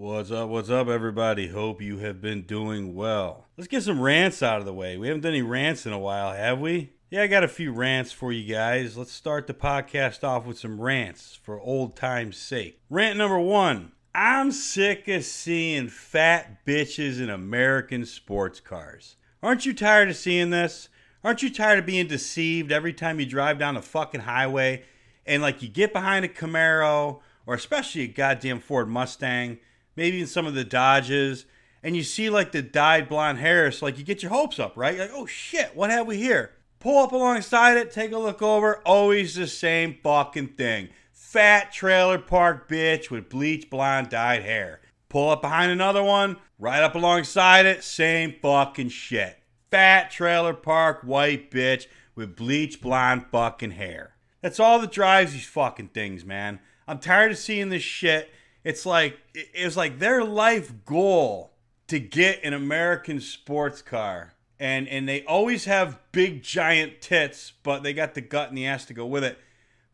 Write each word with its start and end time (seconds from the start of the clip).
What's 0.00 0.30
up? 0.30 0.48
What's 0.48 0.70
up, 0.70 0.88
everybody? 0.88 1.48
Hope 1.48 1.82
you 1.82 1.98
have 1.98 2.22
been 2.22 2.40
doing 2.40 2.94
well. 2.94 3.48
Let's 3.58 3.68
get 3.68 3.82
some 3.82 4.00
rants 4.00 4.42
out 4.42 4.58
of 4.58 4.64
the 4.64 4.72
way. 4.72 4.96
We 4.96 5.08
haven't 5.08 5.20
done 5.20 5.32
any 5.32 5.42
rants 5.42 5.84
in 5.84 5.92
a 5.92 5.98
while, 5.98 6.32
have 6.32 6.58
we? 6.58 6.94
Yeah, 7.10 7.24
I 7.24 7.26
got 7.26 7.44
a 7.44 7.48
few 7.48 7.70
rants 7.70 8.10
for 8.10 8.32
you 8.32 8.50
guys. 8.50 8.96
Let's 8.96 9.12
start 9.12 9.46
the 9.46 9.52
podcast 9.52 10.24
off 10.24 10.46
with 10.46 10.58
some 10.58 10.80
rants 10.80 11.38
for 11.42 11.60
old 11.60 11.96
time's 11.96 12.38
sake. 12.38 12.80
Rant 12.88 13.18
number 13.18 13.38
one 13.38 13.92
I'm 14.14 14.52
sick 14.52 15.06
of 15.06 15.22
seeing 15.22 15.88
fat 15.88 16.64
bitches 16.64 17.20
in 17.20 17.28
American 17.28 18.06
sports 18.06 18.58
cars. 18.58 19.16
Aren't 19.42 19.66
you 19.66 19.74
tired 19.74 20.08
of 20.08 20.16
seeing 20.16 20.48
this? 20.48 20.88
Aren't 21.22 21.42
you 21.42 21.52
tired 21.52 21.78
of 21.78 21.84
being 21.84 22.06
deceived 22.06 22.72
every 22.72 22.94
time 22.94 23.20
you 23.20 23.26
drive 23.26 23.58
down 23.58 23.74
the 23.74 23.82
fucking 23.82 24.22
highway 24.22 24.82
and 25.26 25.42
like 25.42 25.60
you 25.60 25.68
get 25.68 25.92
behind 25.92 26.24
a 26.24 26.28
Camaro 26.28 27.20
or 27.44 27.54
especially 27.54 28.04
a 28.04 28.06
goddamn 28.06 28.60
Ford 28.60 28.88
Mustang, 28.88 29.58
maybe 30.00 30.16
even 30.16 30.26
some 30.26 30.46
of 30.46 30.54
the 30.54 30.64
Dodges, 30.64 31.44
and 31.82 31.94
you 31.94 32.02
see 32.02 32.30
like 32.30 32.52
the 32.52 32.62
dyed 32.62 33.06
blonde 33.06 33.36
hair, 33.36 33.70
so 33.70 33.84
like 33.84 33.98
you 33.98 34.02
get 34.04 34.22
your 34.22 34.32
hopes 34.32 34.58
up, 34.58 34.74
right? 34.74 34.98
Like, 34.98 35.10
oh 35.12 35.26
shit, 35.26 35.76
what 35.76 35.90
have 35.90 36.06
we 36.06 36.16
here? 36.16 36.52
Pull 36.78 37.04
up 37.04 37.12
alongside 37.12 37.76
it, 37.76 37.92
take 37.92 38.10
a 38.12 38.16
look 38.16 38.40
over, 38.40 38.78
always 38.86 39.34
the 39.34 39.46
same 39.46 39.98
fucking 40.02 40.54
thing. 40.54 40.88
Fat 41.12 41.70
trailer 41.70 42.18
park 42.18 42.66
bitch 42.66 43.10
with 43.10 43.28
bleach 43.28 43.68
blonde 43.68 44.08
dyed 44.08 44.42
hair. 44.42 44.80
Pull 45.10 45.28
up 45.28 45.42
behind 45.42 45.70
another 45.70 46.02
one, 46.02 46.38
right 46.58 46.82
up 46.82 46.94
alongside 46.94 47.66
it, 47.66 47.84
same 47.84 48.34
fucking 48.40 48.88
shit. 48.88 49.38
Fat 49.70 50.10
trailer 50.10 50.54
park 50.54 51.02
white 51.02 51.50
bitch 51.50 51.88
with 52.14 52.36
bleach 52.36 52.80
blonde 52.80 53.26
fucking 53.30 53.72
hair. 53.72 54.14
That's 54.40 54.60
all 54.60 54.78
that 54.78 54.92
drives 54.92 55.34
these 55.34 55.44
fucking 55.44 55.88
things, 55.88 56.24
man. 56.24 56.58
I'm 56.88 57.00
tired 57.00 57.32
of 57.32 57.36
seeing 57.38 57.68
this 57.68 57.82
shit. 57.82 58.32
It's 58.64 58.84
like 58.84 59.18
it's 59.34 59.76
like 59.76 59.98
their 59.98 60.24
life 60.24 60.72
goal 60.84 61.52
to 61.88 61.98
get 61.98 62.44
an 62.44 62.52
American 62.52 63.20
sports 63.20 63.82
car 63.82 64.34
and 64.60 64.86
and 64.88 65.08
they 65.08 65.24
always 65.24 65.64
have 65.64 65.98
big 66.12 66.42
giant 66.42 67.00
tits, 67.00 67.54
but 67.62 67.82
they 67.82 67.94
got 67.94 68.14
the 68.14 68.20
gut 68.20 68.50
and 68.50 68.58
the 68.58 68.66
ass 68.66 68.84
to 68.84 68.94
go 68.94 69.06
with 69.06 69.24
it. 69.24 69.38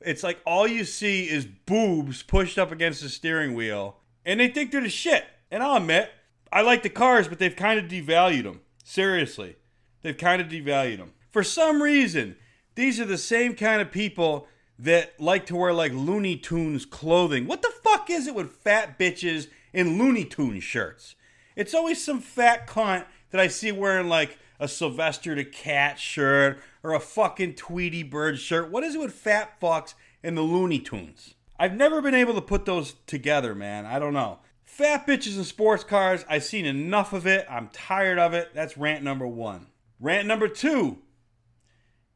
It's 0.00 0.24
like 0.24 0.40
all 0.44 0.66
you 0.66 0.84
see 0.84 1.28
is 1.28 1.46
boobs 1.46 2.22
pushed 2.22 2.58
up 2.58 2.72
against 2.72 3.00
the 3.00 3.08
steering 3.08 3.54
wheel, 3.54 3.96
and 4.26 4.40
they 4.40 4.48
think 4.48 4.72
they're 4.72 4.82
the 4.82 4.90
shit. 4.90 5.24
And 5.50 5.62
I'll 5.62 5.76
admit, 5.76 6.10
I 6.52 6.62
like 6.62 6.82
the 6.82 6.90
cars, 6.90 7.28
but 7.28 7.38
they've 7.38 7.54
kind 7.54 7.78
of 7.78 7.86
devalued 7.86 8.42
them. 8.42 8.60
Seriously, 8.82 9.56
they've 10.02 10.18
kind 10.18 10.42
of 10.42 10.48
devalued 10.48 10.98
them. 10.98 11.12
For 11.30 11.44
some 11.44 11.80
reason, 11.80 12.36
these 12.74 12.98
are 12.98 13.04
the 13.04 13.18
same 13.18 13.54
kind 13.54 13.80
of 13.80 13.92
people 13.92 14.48
that 14.78 15.18
like 15.20 15.46
to 15.46 15.56
wear 15.56 15.72
like 15.72 15.92
Looney 15.92 16.36
Tunes 16.36 16.84
clothing. 16.84 17.46
What 17.46 17.62
the 17.62 17.72
fuck 17.82 18.10
is 18.10 18.26
it 18.26 18.34
with 18.34 18.52
fat 18.52 18.98
bitches 18.98 19.48
in 19.72 19.98
Looney 19.98 20.24
Tunes 20.24 20.64
shirts? 20.64 21.14
It's 21.54 21.74
always 21.74 22.02
some 22.04 22.20
fat 22.20 22.66
cunt 22.66 23.06
that 23.30 23.40
I 23.40 23.48
see 23.48 23.72
wearing 23.72 24.08
like 24.08 24.38
a 24.60 24.68
Sylvester 24.68 25.34
the 25.34 25.44
Cat 25.44 25.98
shirt 25.98 26.60
or 26.82 26.92
a 26.92 27.00
fucking 27.00 27.54
Tweety 27.54 28.02
Bird 28.02 28.38
shirt. 28.38 28.70
What 28.70 28.84
is 28.84 28.94
it 28.94 29.00
with 29.00 29.14
fat 29.14 29.60
fucks 29.60 29.94
and 30.22 30.36
the 30.36 30.42
Looney 30.42 30.78
Tunes? 30.78 31.34
I've 31.58 31.74
never 31.74 32.02
been 32.02 32.14
able 32.14 32.34
to 32.34 32.42
put 32.42 32.66
those 32.66 32.94
together, 33.06 33.54
man. 33.54 33.86
I 33.86 33.98
don't 33.98 34.12
know. 34.12 34.40
Fat 34.62 35.06
bitches 35.06 35.38
in 35.38 35.44
sports 35.44 35.84
cars, 35.84 36.24
I've 36.28 36.44
seen 36.44 36.66
enough 36.66 37.14
of 37.14 37.26
it. 37.26 37.46
I'm 37.48 37.68
tired 37.68 38.18
of 38.18 38.34
it. 38.34 38.50
That's 38.52 38.76
rant 38.76 39.02
number 39.02 39.26
one. 39.26 39.68
Rant 39.98 40.26
number 40.26 40.48
two. 40.48 40.98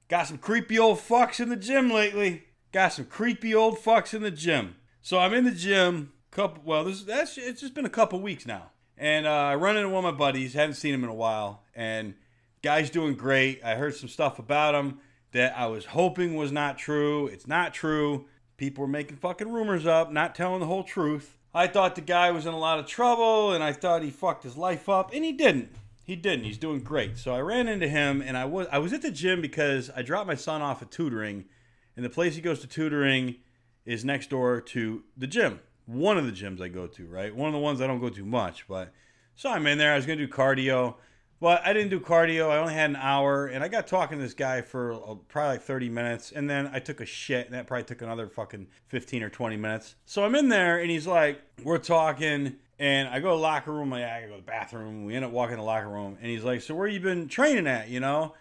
Got 0.09 0.27
some 0.27 0.39
creepy 0.39 0.79
old 0.79 0.99
fucks 0.99 1.41
in 1.41 1.49
the 1.49 1.57
gym 1.57 1.91
lately. 1.91 2.45
Got 2.73 2.93
some 2.93 3.07
creepy 3.07 3.55
old 3.55 3.79
fucks 3.79 4.15
in 4.15 4.23
the 4.23 4.31
gym. 4.31 4.77
So 5.03 5.19
I'm 5.19 5.35
in 5.35 5.45
the 5.45 5.51
gym. 5.51 6.13
Couple. 6.31 6.63
Well, 6.65 6.85
this 6.85 7.03
that's 7.03 7.37
it's 7.37 7.61
just 7.61 7.75
been 7.75 7.85
a 7.85 7.91
couple 7.91 8.21
weeks 8.21 8.47
now, 8.47 8.71
and 8.97 9.27
uh, 9.27 9.31
I 9.31 9.57
run 9.57 9.77
into 9.77 9.89
one 9.89 10.05
of 10.05 10.15
my 10.15 10.17
buddies. 10.17 10.55
Haven't 10.55 10.75
seen 10.75 10.95
him 10.95 11.03
in 11.03 11.11
a 11.11 11.15
while, 11.15 11.65
and 11.75 12.15
Guy's 12.63 12.89
doing 12.89 13.15
great. 13.15 13.61
I 13.65 13.75
heard 13.75 13.97
some 13.97 14.09
stuff 14.09 14.39
about 14.39 14.77
him 14.77 15.01
that 15.33 15.59
I 15.59 15.67
was 15.67 15.87
hoping 15.87 16.37
was 16.37 16.53
not 16.53 16.79
true. 16.79 17.27
It's 17.27 17.49
not 17.49 17.75
true. 17.75 18.27
People 18.57 18.83
were 18.83 18.89
making 18.89 19.17
fucking 19.17 19.51
rumors 19.51 19.87
up, 19.87 20.13
not 20.13 20.37
telling 20.37 20.61
the 20.61 20.67
whole 20.67 20.85
truth. 20.85 21.37
I 21.53 21.67
thought 21.67 21.97
the 21.97 22.01
guy 22.01 22.31
was 22.31 22.47
in 22.47 22.55
a 22.55 22.59
lot 22.59 22.79
of 22.79 22.87
trouble 22.87 23.53
and 23.53 23.65
I 23.65 23.73
thought 23.73 24.03
he 24.03 24.11
fucked 24.11 24.45
his 24.45 24.57
life 24.57 24.89
up, 24.89 25.11
and 25.13 25.25
he 25.25 25.33
didn't. 25.33 25.71
He 26.05 26.17
didn't. 26.17 26.45
He's 26.45 26.59
doing 26.59 26.81
great. 26.81 27.19
So 27.19 27.33
I 27.35 27.41
ran 27.41 27.69
into 27.69 27.89
him 27.89 28.21
and 28.21 28.37
I 28.37 28.45
was 28.45 28.67
I 28.71 28.79
was 28.79 28.93
at 28.93 29.03
the 29.03 29.11
gym 29.11 29.41
because 29.41 29.91
I 29.95 30.03
dropped 30.03 30.27
my 30.27 30.35
son 30.35 30.61
off 30.61 30.83
at 30.83 30.91
tutoring, 30.91 31.47
and 32.01 32.05
the 32.07 32.09
place 32.09 32.35
he 32.35 32.41
goes 32.41 32.61
to 32.61 32.67
tutoring 32.67 33.37
is 33.85 34.07
next 34.07 34.31
door 34.31 34.63
to 34.63 35.05
the 35.19 35.27
gym. 35.27 35.61
One 35.85 36.17
of 36.17 36.25
the 36.25 36.33
gyms 36.33 36.59
I 36.63 36.69
go 36.69 36.87
to, 36.87 37.07
right? 37.07 37.37
One 37.37 37.47
of 37.47 37.53
the 37.53 37.59
ones 37.59 37.83
I 37.83 37.87
don't 37.87 38.01
go 38.01 38.09
to 38.09 38.25
much, 38.25 38.67
but 38.67 38.91
so 39.35 39.51
I'm 39.51 39.67
in 39.67 39.77
there. 39.77 39.93
I 39.93 39.97
was 39.97 40.07
gonna 40.07 40.17
do 40.17 40.27
cardio. 40.27 40.95
But 41.41 41.61
I 41.67 41.75
didn't 41.75 41.91
do 41.91 42.01
cardio. 42.01 42.49
I 42.49 42.57
only 42.57 42.73
had 42.73 42.89
an 42.89 42.97
hour, 42.97 43.49
and 43.49 43.63
I 43.63 43.69
got 43.69 43.87
talking 43.87 44.17
to 44.17 44.25
this 44.25 44.33
guy 44.33 44.63
for 44.63 44.95
uh, 44.95 45.17
probably 45.29 45.57
like 45.57 45.63
30 45.63 45.91
minutes, 45.91 46.33
and 46.33 46.49
then 46.49 46.71
I 46.73 46.79
took 46.79 47.03
a 47.03 47.07
shit, 47.07 47.45
and 47.45 47.55
that 47.55 47.67
probably 47.67 47.85
took 47.85 48.01
another 48.01 48.27
fucking 48.27 48.69
15 48.89 49.23
or 49.23 49.29
20 49.29 49.59
minutes. 49.59 49.95
So 50.07 50.25
I'm 50.25 50.35
in 50.35 50.49
there, 50.49 50.79
and 50.79 50.91
he's 50.91 51.07
like, 51.07 51.43
we're 51.63 51.77
talking, 51.77 52.57
and 52.79 53.09
I 53.09 53.21
go 53.21 53.29
to 53.29 53.37
the 53.37 53.43
locker 53.43 53.75
room. 53.75 53.93
I 53.93 54.23
go 54.23 54.31
to 54.31 54.37
the 54.37 54.43
bathroom. 54.43 55.05
We 55.05 55.17
end 55.17 55.27
up 55.27 55.33
walking 55.33 55.57
to 55.57 55.61
the 55.61 55.67
locker 55.67 55.91
room, 55.91 56.17
and 56.19 56.31
he's 56.31 56.45
like, 56.45 56.63
so 56.63 56.75
where 56.75 56.89
you 56.89 56.99
been 56.99 57.29
training 57.29 57.67
at, 57.67 57.91
you 57.91 58.01
know? 58.01 58.33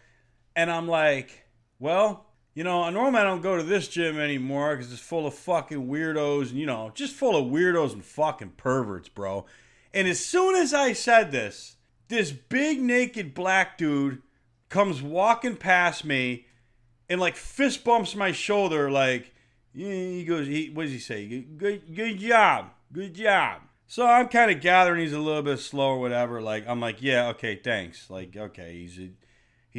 And 0.55 0.71
I'm 0.71 0.87
like, 0.87 1.45
well, 1.77 2.28
you 2.59 2.65
know, 2.65 2.89
normally 2.89 3.21
I 3.21 3.23
don't 3.23 3.41
go 3.41 3.55
to 3.55 3.63
this 3.63 3.87
gym 3.87 4.19
anymore 4.19 4.75
because 4.75 4.91
it's 4.91 5.01
full 5.01 5.25
of 5.25 5.33
fucking 5.33 5.87
weirdos, 5.87 6.49
and 6.49 6.59
you 6.59 6.65
know, 6.65 6.91
just 6.93 7.15
full 7.15 7.37
of 7.37 7.45
weirdos 7.45 7.93
and 7.93 8.03
fucking 8.03 8.55
perverts, 8.57 9.07
bro. 9.07 9.45
And 9.93 10.09
as 10.09 10.19
soon 10.19 10.55
as 10.57 10.73
I 10.73 10.91
said 10.91 11.31
this, 11.31 11.77
this 12.09 12.33
big 12.33 12.81
naked 12.81 13.33
black 13.33 13.77
dude 13.77 14.21
comes 14.67 15.01
walking 15.01 15.55
past 15.55 16.03
me 16.03 16.47
and 17.07 17.21
like 17.21 17.37
fist 17.37 17.85
bumps 17.85 18.13
my 18.13 18.33
shoulder 18.33 18.91
like 18.91 19.33
he 19.73 20.25
goes 20.25 20.45
he 20.45 20.69
what 20.69 20.83
does 20.83 20.91
he 20.91 20.99
say? 20.99 21.27
Good 21.27 21.95
good 21.95 22.17
job 22.17 22.71
good 22.91 23.13
job. 23.13 23.61
So 23.87 24.05
i'm 24.05 24.27
kind 24.27 24.51
of 24.51 24.59
gathering 24.59 24.99
he's 24.99 25.13
a 25.13 25.19
little 25.19 25.43
bit 25.43 25.59
slow 25.59 25.91
or 25.91 25.99
whatever. 26.01 26.41
Like 26.41 26.67
i'm 26.67 26.81
like 26.81 27.01
yeah 27.01 27.29
okay 27.29 27.55
thanks. 27.55 28.09
Like 28.09 28.35
okay 28.35 28.81
he's 28.81 28.99
a, 28.99 29.11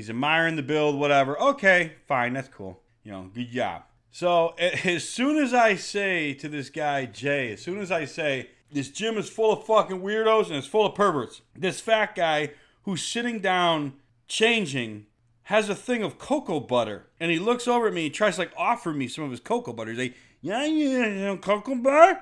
he's 0.01 0.11
admiring 0.11 0.57
the 0.57 0.63
build 0.63 0.99
whatever 0.99 1.39
okay 1.41 1.93
fine 2.07 2.33
that's 2.33 2.49
cool 2.49 2.81
you 3.05 3.13
know 3.13 3.31
good 3.35 3.51
job 3.51 3.83
so 4.11 4.49
as 4.59 5.09
soon 5.09 5.37
as 5.37 5.55
i 5.55 5.75
say 5.75 6.35
to 6.35 6.49
this 6.49 6.71
guy 6.71 7.05
jay 7.05 7.53
as 7.53 7.63
soon 7.63 7.79
as 7.79 7.93
i 7.93 8.05
say 8.05 8.49
this 8.73 8.89
gym 8.89 9.19
is 9.19 9.29
full 9.29 9.53
of 9.53 9.65
fucking 9.65 10.01
weirdos 10.01 10.47
and 10.47 10.57
it's 10.57 10.67
full 10.67 10.87
of 10.87 10.95
perverts. 10.95 11.43
This 11.57 11.81
fat 11.81 12.15
guy 12.15 12.51
who's 12.85 13.03
sitting 13.03 13.41
down 13.41 13.95
changing 14.29 15.07
has 15.45 15.69
a 15.69 15.75
thing 15.75 16.03
of 16.03 16.19
cocoa 16.19 16.61
butter. 16.61 17.07
And 17.19 17.31
he 17.31 17.39
looks 17.39 17.67
over 17.67 17.89
at 17.89 17.95
me, 17.95 18.03
he 18.03 18.11
tries 18.11 18.37
to 18.37 18.43
like 18.43 18.53
offer 18.57 18.93
me 18.93 19.09
some 19.09 19.25
of 19.25 19.31
his 19.31 19.41
cocoa 19.41 19.73
butter. 19.73 19.91
He's 19.91 19.99
like, 19.99 20.15
Yeah, 20.41 20.65
yeah, 20.67 21.37
cocoa 21.37 21.75
butter? 21.75 22.21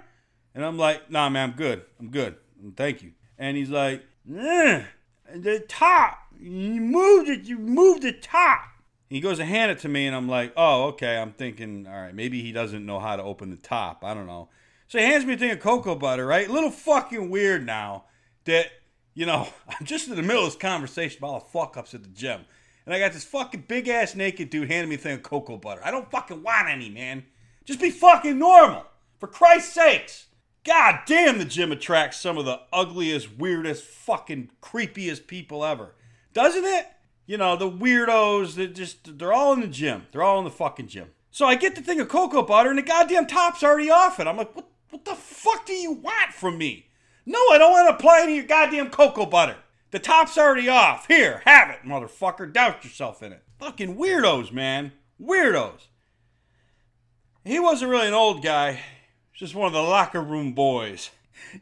And 0.54 0.64
I'm 0.64 0.78
like, 0.78 1.10
nah, 1.10 1.28
man, 1.28 1.50
I'm 1.50 1.56
good. 1.56 1.82
I'm 2.00 2.10
good. 2.10 2.36
Thank 2.74 3.02
you. 3.02 3.12
And 3.38 3.56
he's 3.56 3.70
like, 3.70 4.02
eh, 4.34 4.84
the 5.34 5.60
top. 5.60 6.18
You 6.40 6.80
moved 6.80 7.28
it, 7.28 7.44
you 7.44 7.58
moved 7.58 8.02
the 8.02 8.12
top. 8.12 8.60
He 9.10 9.20
goes 9.20 9.38
to 9.38 9.44
hand 9.44 9.70
it 9.70 9.78
to 9.80 9.88
me, 9.88 10.06
and 10.06 10.14
I'm 10.14 10.28
like, 10.28 10.52
oh, 10.56 10.84
okay. 10.88 11.16
I'm 11.16 11.32
thinking, 11.32 11.86
all 11.86 11.94
right, 11.94 12.14
maybe 12.14 12.42
he 12.42 12.52
doesn't 12.52 12.84
know 12.84 13.00
how 13.00 13.16
to 13.16 13.22
open 13.22 13.50
the 13.50 13.56
top. 13.56 14.04
I 14.04 14.12
don't 14.12 14.26
know. 14.26 14.50
So 14.86 14.98
he 14.98 15.04
hands 15.04 15.24
me 15.24 15.34
a 15.34 15.36
thing 15.36 15.50
of 15.50 15.60
cocoa 15.60 15.94
butter, 15.94 16.26
right? 16.26 16.48
A 16.48 16.52
little 16.52 16.70
fucking 16.70 17.30
weird 17.30 17.64
now 17.64 18.04
that, 18.44 18.66
you 19.14 19.26
know, 19.26 19.48
I'm 19.68 19.86
just 19.86 20.08
in 20.08 20.16
the 20.16 20.22
middle 20.22 20.44
of 20.44 20.48
this 20.48 20.60
conversation 20.60 21.18
about 21.18 21.28
all 21.28 21.38
the 21.40 21.46
fuck 21.46 21.76
ups 21.76 21.94
at 21.94 22.02
the 22.02 22.08
gym. 22.10 22.42
And 22.84 22.94
I 22.94 22.98
got 22.98 23.12
this 23.12 23.24
fucking 23.24 23.64
big 23.68 23.88
ass 23.88 24.14
naked 24.14 24.48
dude 24.48 24.70
handing 24.70 24.88
me 24.88 24.94
a 24.94 24.98
thing 24.98 25.14
of 25.14 25.22
cocoa 25.22 25.58
butter. 25.58 25.82
I 25.84 25.90
don't 25.90 26.10
fucking 26.10 26.42
want 26.42 26.68
any, 26.68 26.88
man. 26.88 27.24
Just 27.64 27.80
be 27.80 27.90
fucking 27.90 28.38
normal. 28.38 28.86
For 29.18 29.26
Christ's 29.26 29.74
sakes. 29.74 30.27
God 30.64 31.00
damn, 31.06 31.38
the 31.38 31.44
gym 31.44 31.72
attracts 31.72 32.18
some 32.18 32.36
of 32.36 32.44
the 32.44 32.60
ugliest, 32.72 33.38
weirdest, 33.38 33.84
fucking 33.84 34.50
creepiest 34.60 35.26
people 35.26 35.64
ever. 35.64 35.94
Doesn't 36.34 36.64
it? 36.64 36.86
You 37.26 37.36
know, 37.36 37.56
the 37.56 37.70
weirdos 37.70 38.54
that 38.56 38.74
just, 38.74 39.18
they're 39.18 39.32
all 39.32 39.52
in 39.52 39.60
the 39.60 39.66
gym. 39.66 40.06
They're 40.12 40.22
all 40.22 40.38
in 40.38 40.44
the 40.44 40.50
fucking 40.50 40.88
gym. 40.88 41.10
So 41.30 41.46
I 41.46 41.54
get 41.54 41.74
the 41.74 41.82
thing 41.82 42.00
of 42.00 42.08
cocoa 42.08 42.42
butter 42.42 42.70
and 42.70 42.78
the 42.78 42.82
goddamn 42.82 43.26
top's 43.26 43.62
already 43.62 43.90
off 43.90 44.18
it. 44.18 44.26
I'm 44.26 44.36
like, 44.36 44.54
what 44.56 44.68
what 44.90 45.04
the 45.04 45.14
fuck 45.14 45.66
do 45.66 45.72
you 45.72 45.92
want 45.92 46.32
from 46.32 46.58
me? 46.58 46.86
No, 47.26 47.38
I 47.50 47.58
don't 47.58 47.72
want 47.72 47.88
to 47.88 47.94
apply 47.94 48.22
any 48.22 48.32
of 48.32 48.36
your 48.36 48.46
goddamn 48.46 48.90
cocoa 48.90 49.26
butter. 49.26 49.56
The 49.90 49.98
top's 49.98 50.38
already 50.38 50.68
off. 50.68 51.06
Here, 51.08 51.42
have 51.44 51.70
it, 51.70 51.86
motherfucker. 51.86 52.52
Douse 52.52 52.84
yourself 52.84 53.22
in 53.22 53.32
it. 53.32 53.42
Fucking 53.58 53.96
weirdos, 53.96 54.52
man. 54.52 54.92
Weirdos. 55.20 55.88
He 57.44 57.58
wasn't 57.58 57.90
really 57.90 58.08
an 58.08 58.14
old 58.14 58.42
guy. 58.42 58.80
Just 59.38 59.54
one 59.54 59.68
of 59.68 59.72
the 59.72 59.80
locker 59.80 60.20
room 60.20 60.52
boys. 60.52 61.10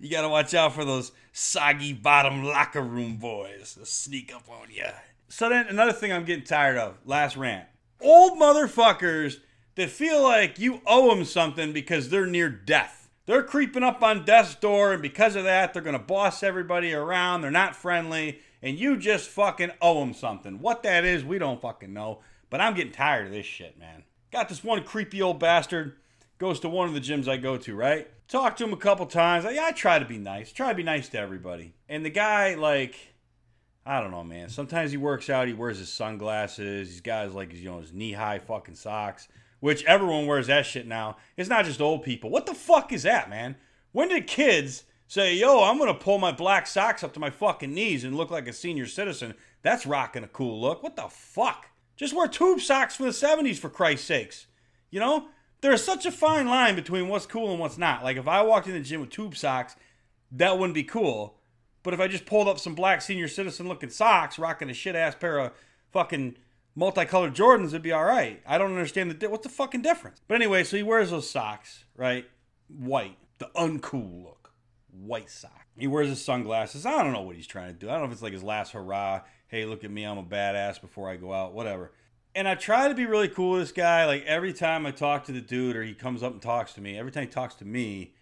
You 0.01 0.09
gotta 0.09 0.31
watch 0.31 0.55
out 0.55 0.73
for 0.73 0.87
those 0.87 1.13
soggy 1.33 1.93
bottom 1.93 2.43
locker 2.43 2.81
room 2.81 3.19
boys. 3.19 3.75
They'll 3.75 3.85
sneak 3.85 4.35
up 4.35 4.49
on 4.49 4.69
you. 4.71 4.87
So 5.29 5.51
then, 5.51 5.67
another 5.67 5.93
thing 5.93 6.11
I'm 6.11 6.25
getting 6.25 6.47
tired 6.47 6.79
of. 6.79 6.97
Last 7.05 7.37
rant. 7.37 7.67
Old 8.01 8.39
motherfuckers 8.39 9.41
that 9.75 9.91
feel 9.91 10.23
like 10.23 10.59
you 10.59 10.81
owe 10.87 11.15
them 11.15 11.27
something 11.27 11.75
because 11.75 12.09
they're 12.09 12.25
near 12.25 12.49
death. 12.49 13.11
They're 13.27 13.43
creeping 13.43 13.83
up 13.83 14.03
on 14.03 14.25
death's 14.25 14.55
door, 14.55 14.95
and 14.95 15.03
because 15.03 15.37
of 15.37 15.45
that, 15.45 15.75
they're 15.75 15.83
to 15.83 15.99
boss 15.99 16.43
everybody 16.43 16.95
around. 16.95 17.43
They're 17.43 17.51
not 17.51 17.77
friendly, 17.77 18.39
and 18.63 18.79
you 18.79 18.97
just 18.97 19.29
fucking 19.29 19.73
owe 19.83 20.01
them 20.01 20.15
something. 20.15 20.61
What 20.61 20.83
that 20.85 21.05
is, 21.05 21.27
we 21.27 21.39
don't 21.39 21.61
fucking 21.61 21.93
know. 21.93 22.21
But 22.49 22.63
I'm 22.63 22.73
getting 22.73 22.93
tired 22.93 23.27
of 23.27 23.33
this 23.33 23.45
shit, 23.45 23.79
man. 23.79 24.05
Got 24.33 24.49
this 24.49 24.65
one 24.65 24.83
creepy 24.83 25.21
old 25.21 25.39
bastard, 25.39 25.97
goes 26.39 26.61
to 26.61 26.69
one 26.69 26.89
of 26.89 26.95
the 26.95 27.01
gyms 27.01 27.29
I 27.29 27.37
go 27.37 27.57
to, 27.57 27.75
right? 27.75 28.09
Talk 28.29 28.57
to 28.57 28.65
him 28.65 28.73
a 28.73 28.77
couple 28.77 29.07
times. 29.07 29.45
yeah, 29.45 29.67
I 29.67 29.73
try 29.73 29.99
to 29.99 30.05
be 30.05 30.19
nice. 30.19 30.53
Try 30.53 30.71
to 30.71 30.75
be 30.75 30.83
nice 30.83 31.09
to 31.11 31.19
everybody. 31.19 31.75
And 31.89 32.05
the 32.05 32.11
guy, 32.11 32.55
like, 32.55 32.97
I 33.85 34.01
don't 34.01 34.11
know, 34.11 34.25
man. 34.25 34.49
Sometimes 34.49 34.91
he 34.91 34.97
works 34.97 35.31
out, 35.31 35.47
he 35.47 35.55
wears 35.55 35.79
his 35.79 35.93
sunglasses, 35.93 36.89
he's 36.89 37.01
got 37.01 37.27
his, 37.27 37.35
like, 37.35 37.55
you 37.55 37.65
know, 37.65 37.81
his 37.81 37.93
knee 37.93 38.13
high 38.13 38.39
fucking 38.39 38.75
socks 38.75 39.29
which 39.61 39.85
everyone 39.85 40.27
wears 40.27 40.47
that 40.47 40.67
shit 40.67 40.87
now. 40.87 41.17
It's 41.37 41.49
not 41.49 41.65
just 41.65 41.81
old 41.81 42.03
people. 42.03 42.31
What 42.31 42.47
the 42.47 42.55
fuck 42.55 42.93
is 42.93 43.03
that, 43.05 43.31
man? 43.31 43.57
When 43.93 44.09
did 44.09 44.27
kids 44.27 44.85
say, 45.09 45.35
yo, 45.35 45.65
I'm 45.65 45.79
to 45.79 45.95
pull 45.95 46.19
my 46.19 46.33
black 46.33 46.67
socks 46.67 47.03
up 47.03 47.13
to 47.15 47.21
my 47.21 47.31
fucking 47.31 47.73
knees 47.73 48.05
and 48.05 48.17
look 48.17 48.31
like 48.31 48.49
a 48.49 48.53
senior 48.53 48.87
citizen? 48.87 49.35
That's 49.63 49.87
rocking 49.87 50.25
a 50.25 50.29
cool 50.29 50.61
look. 50.61 50.83
What 50.83 50.97
the 50.97 51.09
fuck? 51.09 51.71
Just 51.97 52.15
wear 52.15 52.29
tube 52.29 52.61
socks 52.61 52.97
from 52.97 53.07
the 53.07 53.13
70s, 53.13 53.57
for 53.57 53.71
Christ's 53.71 54.07
sakes. 54.07 54.47
You 54.91 55.01
know? 55.01 55.29
There's 55.61 55.83
such 55.83 56.07
a 56.07 56.13
fine 56.13 56.47
line 56.47 56.77
between 56.77 57.09
what's 57.09 57.27
cool 57.27 57.51
and 57.51 57.59
what's 57.59 57.79
not. 57.79 58.05
Like, 58.05 58.17
if 58.17 58.29
I 58.29 58.43
walked 58.43 58.67
in 58.67 58.75
the 58.75 58.81
gym 58.81 59.01
with 59.01 59.11
tube 59.11 59.37
socks, 59.37 59.77
that 60.33 60.59
wouldn't 60.59 60.75
be 60.75 60.85
cool. 60.85 61.39
But 61.83 61.95
if 61.95 62.01
I 62.01 62.09
just 62.09 62.27
pulled 62.27 62.49
up 62.49 62.59
some 62.59 62.75
black 62.75 63.01
senior 63.01 63.29
citizen 63.29 63.69
looking 63.69 63.91
socks, 63.91 64.39
rocking 64.39 64.71
a 64.71 64.75
shit 64.75 64.97
ass 64.97 65.15
pair 65.15 65.39
of 65.39 65.53
fucking 65.93 66.37
multicolored 66.75 67.35
Jordans 67.35 67.69
it'd 67.69 67.83
be 67.83 67.93
all 67.93 68.05
right. 68.05 68.43
I 68.47 68.59
don't 68.59 68.73
understand 68.73 69.11
the 69.11 69.15
di- 69.15 69.27
what's 69.29 69.45
the 69.45 69.53
fucking 69.53 69.83
difference. 69.83 70.21
But 70.29 70.35
anyway, 70.35 70.63
so 70.63 70.77
he 70.77 70.83
wears 70.83 71.11
those 71.11 71.29
socks, 71.29 71.85
right? 71.97 72.29
White, 72.69 73.17
the 73.39 73.51
uncool 73.57 74.25
look, 74.25 74.53
white 74.91 75.31
sock. 75.31 75.67
He 75.77 75.87
wears 75.87 76.09
his 76.09 76.25
sunglasses. 76.25 76.87
I 76.87 77.03
don't 77.03 77.13
know 77.13 77.23
what 77.23 77.37
he's 77.37 77.47
trying 77.47 77.69
to 77.69 77.73
do. 77.73 77.89
I 77.89 77.93
don't 77.93 78.03
know 78.03 78.07
if 78.07 78.13
it's 78.13 78.23
like 78.23 78.33
his 78.33 78.43
last 78.43 78.73
hurrah. 78.73 79.23
Hey, 79.49 79.65
look 79.65 79.85
at 79.85 79.91
me, 79.91 80.05
I'm 80.05 80.19
a 80.19 80.23
badass 80.23 80.81
before 80.81 81.09
I 81.09 81.17
go 81.17 81.33
out, 81.33 81.55
whatever. 81.55 81.93
And 82.37 82.47
I 82.47 82.55
try 82.55 82.87
to 82.87 82.95
be 82.95 83.07
really 83.07 83.29
cool 83.29 83.53
with 83.53 83.63
this 83.63 83.73
guy. 83.73 84.05
Like 84.05 84.23
every 84.27 84.53
time 84.53 84.85
I 84.85 84.91
talk 84.91 85.25
to 85.25 85.33
the 85.33 85.41
dude 85.41 85.75
or 85.75 85.83
he 85.83 85.95
comes 85.95 86.23
up 86.23 86.33
and 86.33 86.43
talks 86.43 86.75
to 86.75 86.83
me, 86.83 86.99
every 86.99 87.11
time 87.11 87.23
he 87.23 87.31
talks 87.31 87.55
to 87.57 87.65
me, 87.65 88.13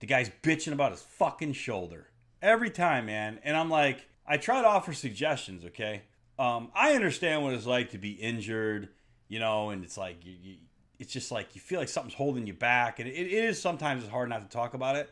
the 0.00 0.06
guy's 0.06 0.30
bitching 0.42 0.72
about 0.72 0.92
his 0.92 1.02
fucking 1.02 1.52
shoulder. 1.52 2.08
Every 2.40 2.70
time, 2.70 3.04
man. 3.04 3.38
And 3.44 3.54
I'm 3.54 3.68
like, 3.68 4.06
I 4.26 4.38
try 4.38 4.62
to 4.62 4.66
offer 4.66 4.94
suggestions, 4.94 5.66
okay? 5.66 6.04
Um, 6.38 6.70
I 6.74 6.94
understand 6.94 7.42
what 7.42 7.52
it's 7.52 7.66
like 7.66 7.90
to 7.90 7.98
be 7.98 8.12
injured, 8.12 8.88
you 9.28 9.38
know, 9.38 9.68
and 9.68 9.84
it's 9.84 9.98
like 9.98 10.24
you, 10.24 10.34
you, 10.42 10.56
it's 10.98 11.12
just 11.12 11.30
like 11.30 11.54
you 11.54 11.60
feel 11.60 11.78
like 11.78 11.90
something's 11.90 12.14
holding 12.14 12.46
you 12.46 12.54
back, 12.54 13.00
and 13.00 13.08
it, 13.08 13.12
it 13.14 13.44
is 13.44 13.60
sometimes 13.60 14.02
it's 14.02 14.10
hard 14.10 14.30
not 14.30 14.42
to 14.42 14.48
talk 14.48 14.72
about 14.72 14.96
it. 14.96 15.10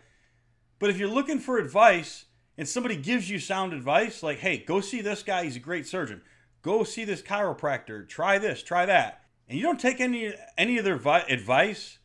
But 0.78 0.88
if 0.88 0.98
you're 0.98 1.08
looking 1.08 1.38
for 1.38 1.58
advice 1.58 2.24
and 2.56 2.66
somebody 2.66 2.96
gives 2.96 3.28
you 3.28 3.38
sound 3.38 3.72
advice, 3.72 4.22
like, 4.22 4.38
"Hey, 4.38 4.58
go 4.58 4.80
see 4.80 5.00
this 5.00 5.22
guy; 5.22 5.44
he's 5.44 5.56
a 5.56 5.60
great 5.60 5.86
surgeon. 5.86 6.22
Go 6.64 6.82
see 6.82 7.04
this 7.04 7.22
chiropractor. 7.22 8.08
Try 8.08 8.38
this, 8.38 8.64
try 8.64 8.84
that," 8.86 9.22
and 9.48 9.56
you 9.56 9.64
don't 9.64 9.78
take 9.78 10.00
any 10.00 10.34
any 10.58 10.78
of 10.78 10.84
their 10.84 10.96
vi- 10.96 11.26
advice, 11.28 11.98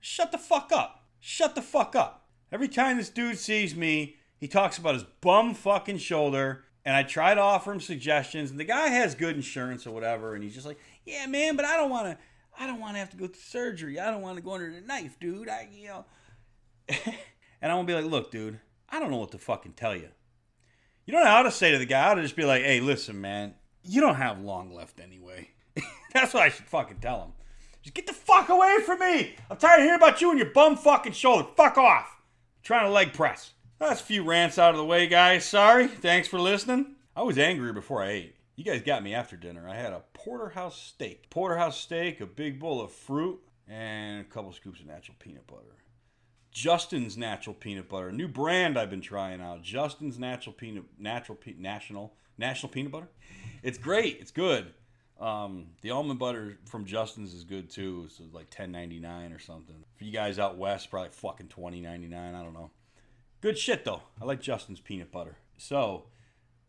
shut 0.00 0.32
the 0.32 0.38
fuck 0.38 0.72
up. 0.72 1.04
Shut 1.20 1.54
the 1.54 1.62
fuck 1.62 1.94
up. 1.94 2.28
Every 2.50 2.68
time 2.68 2.96
this 2.96 3.10
dude 3.10 3.38
sees 3.38 3.76
me, 3.76 4.16
he 4.36 4.48
talks 4.48 4.78
about 4.78 4.94
his 4.94 5.04
bum 5.20 5.54
fucking 5.54 5.98
shoulder 5.98 6.66
and 6.86 6.94
I 6.94 7.02
try 7.02 7.34
to 7.34 7.40
offer 7.40 7.72
him 7.72 7.80
suggestions, 7.80 8.52
and 8.52 8.60
the 8.60 8.64
guy 8.64 8.86
has 8.86 9.16
good 9.16 9.34
insurance 9.34 9.88
or 9.88 9.90
whatever, 9.90 10.34
and 10.34 10.44
he's 10.44 10.54
just 10.54 10.66
like, 10.66 10.78
"Yeah, 11.04 11.26
man, 11.26 11.56
but 11.56 11.64
I 11.64 11.76
don't 11.76 11.90
want 11.90 12.06
to. 12.06 12.18
I 12.58 12.66
don't 12.66 12.78
want 12.78 12.94
to 12.94 13.00
have 13.00 13.10
to 13.10 13.16
go 13.16 13.26
through 13.26 13.40
surgery. 13.40 13.98
I 13.98 14.08
don't 14.08 14.22
want 14.22 14.36
to 14.36 14.42
go 14.42 14.52
under 14.52 14.72
the 14.72 14.80
knife, 14.80 15.18
dude. 15.18 15.48
I, 15.48 15.68
you 15.72 15.88
know." 15.88 16.04
and 16.88 17.72
I'm 17.72 17.78
gonna 17.78 17.84
be 17.84 17.94
like, 17.94 18.04
"Look, 18.04 18.30
dude, 18.30 18.60
I 18.88 19.00
don't 19.00 19.10
know 19.10 19.16
what 19.16 19.32
to 19.32 19.38
fucking 19.38 19.72
tell 19.72 19.96
you. 19.96 20.10
You 21.06 21.12
don't 21.12 21.24
know 21.24 21.30
how 21.30 21.42
to 21.42 21.50
say 21.50 21.72
to 21.72 21.78
the 21.78 21.86
guy. 21.86 22.06
I 22.06 22.12
ought 22.12 22.14
to 22.14 22.22
just 22.22 22.36
be 22.36 22.44
like, 22.44 22.62
"Hey, 22.62 22.78
listen, 22.78 23.20
man, 23.20 23.56
you 23.86 24.00
don't 24.00 24.16
have 24.16 24.40
long 24.40 24.72
left 24.72 25.00
anyway." 25.00 25.50
That's 26.12 26.32
what 26.34 26.42
I 26.42 26.48
should 26.48 26.66
fucking 26.66 26.98
tell 26.98 27.22
him. 27.22 27.32
Just 27.82 27.94
get 27.94 28.06
the 28.06 28.12
fuck 28.12 28.48
away 28.48 28.78
from 28.84 28.98
me. 28.98 29.34
I'm 29.50 29.56
tired 29.56 29.80
of 29.80 29.84
hearing 29.84 30.00
about 30.00 30.20
you 30.20 30.30
and 30.30 30.38
your 30.38 30.50
bum 30.50 30.76
fucking 30.76 31.12
shoulder. 31.12 31.48
Fuck 31.56 31.78
off. 31.78 32.06
I'm 32.16 32.62
trying 32.62 32.86
to 32.86 32.90
leg 32.90 33.12
press. 33.12 33.52
That's 33.78 34.00
a 34.00 34.04
few 34.04 34.24
rants 34.24 34.58
out 34.58 34.70
of 34.70 34.78
the 34.78 34.84
way, 34.84 35.06
guys. 35.06 35.44
Sorry. 35.44 35.86
Thanks 35.86 36.26
for 36.26 36.40
listening. 36.40 36.96
I 37.14 37.22
was 37.22 37.38
angry 37.38 37.72
before 37.72 38.02
I 38.02 38.08
ate. 38.08 38.36
You 38.56 38.64
guys 38.64 38.82
got 38.82 39.02
me 39.02 39.14
after 39.14 39.36
dinner. 39.36 39.68
I 39.68 39.76
had 39.76 39.92
a 39.92 40.02
porterhouse 40.14 40.80
steak. 40.80 41.28
Porterhouse 41.28 41.78
steak, 41.78 42.20
a 42.20 42.26
big 42.26 42.58
bowl 42.58 42.80
of 42.80 42.90
fruit, 42.90 43.38
and 43.68 44.22
a 44.22 44.24
couple 44.24 44.52
scoops 44.52 44.80
of 44.80 44.86
natural 44.86 45.16
peanut 45.18 45.46
butter. 45.46 45.76
Justin's 46.50 47.18
natural 47.18 47.54
peanut 47.54 47.86
butter, 47.86 48.08
a 48.08 48.12
new 48.12 48.28
brand 48.28 48.78
I've 48.78 48.88
been 48.88 49.02
trying 49.02 49.42
out. 49.42 49.62
Justin's 49.62 50.18
natural 50.18 50.54
peanut, 50.54 50.84
natural 50.98 51.36
pe- 51.36 51.52
national, 51.58 52.14
national 52.38 52.70
peanut 52.72 52.92
butter. 52.92 53.08
It's 53.62 53.78
great. 53.78 54.18
It's 54.20 54.30
good. 54.30 54.72
Um, 55.18 55.68
the 55.80 55.90
almond 55.90 56.18
butter 56.18 56.58
from 56.66 56.84
Justin's 56.84 57.32
is 57.32 57.44
good 57.44 57.70
too. 57.70 58.04
It's 58.06 58.20
like 58.32 58.50
ten 58.50 58.70
ninety 58.70 59.00
nine 59.00 59.32
or 59.32 59.38
something. 59.38 59.76
For 59.96 60.04
you 60.04 60.12
guys 60.12 60.38
out 60.38 60.58
west, 60.58 60.90
probably 60.90 61.10
fucking 61.10 61.48
twenty 61.48 61.80
ninety 61.80 62.06
nine. 62.06 62.34
I 62.34 62.42
don't 62.42 62.52
know. 62.52 62.70
Good 63.40 63.56
shit 63.56 63.84
though. 63.84 64.02
I 64.20 64.24
like 64.24 64.40
Justin's 64.40 64.80
peanut 64.80 65.10
butter. 65.10 65.36
So, 65.56 66.04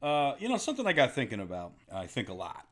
uh, 0.01 0.35
you 0.39 0.47
know, 0.47 0.57
something 0.57 0.87
I 0.87 0.93
got 0.93 1.13
thinking 1.13 1.41
about. 1.41 1.73
I 1.93 2.07
think 2.07 2.29
a 2.29 2.33
lot. 2.33 2.65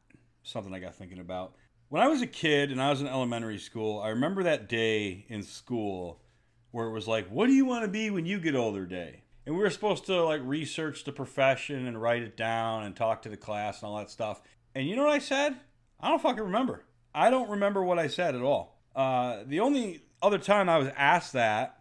Something 0.43 0.73
I 0.73 0.79
got 0.79 0.95
thinking 0.95 1.19
about. 1.19 1.55
When 1.89 2.01
I 2.01 2.07
was 2.07 2.21
a 2.21 2.27
kid 2.27 2.71
and 2.71 2.81
I 2.81 2.89
was 2.89 3.01
in 3.01 3.07
elementary 3.07 3.57
school, 3.57 3.99
I 3.99 4.09
remember 4.09 4.43
that 4.43 4.69
day 4.69 5.25
in 5.27 5.43
school 5.43 6.21
where 6.71 6.87
it 6.87 6.91
was 6.91 7.07
like, 7.07 7.27
"What 7.27 7.47
do 7.47 7.53
you 7.53 7.65
want 7.65 7.83
to 7.83 7.91
be 7.91 8.09
when 8.09 8.25
you 8.25 8.39
get 8.39 8.55
older?" 8.55 8.85
Day, 8.85 9.23
and 9.45 9.55
we 9.55 9.61
were 9.61 9.69
supposed 9.69 10.05
to 10.05 10.23
like 10.23 10.41
research 10.43 11.03
the 11.03 11.11
profession 11.11 11.87
and 11.87 12.01
write 12.01 12.23
it 12.23 12.35
down 12.35 12.83
and 12.83 12.95
talk 12.95 13.21
to 13.23 13.29
the 13.29 13.37
class 13.37 13.81
and 13.81 13.89
all 13.89 13.97
that 13.97 14.09
stuff. 14.09 14.41
And 14.73 14.87
you 14.87 14.95
know 14.95 15.03
what 15.03 15.13
I 15.13 15.19
said? 15.19 15.55
I 15.99 16.09
don't 16.09 16.21
fucking 16.21 16.43
remember. 16.43 16.85
I 17.13 17.29
don't 17.29 17.49
remember 17.49 17.83
what 17.83 17.99
I 17.99 18.07
said 18.07 18.35
at 18.35 18.41
all. 18.41 18.81
Uh, 18.95 19.43
the 19.45 19.59
only 19.59 20.03
other 20.21 20.37
time 20.37 20.67
I 20.67 20.77
was 20.77 20.89
asked 20.97 21.33
that 21.33 21.79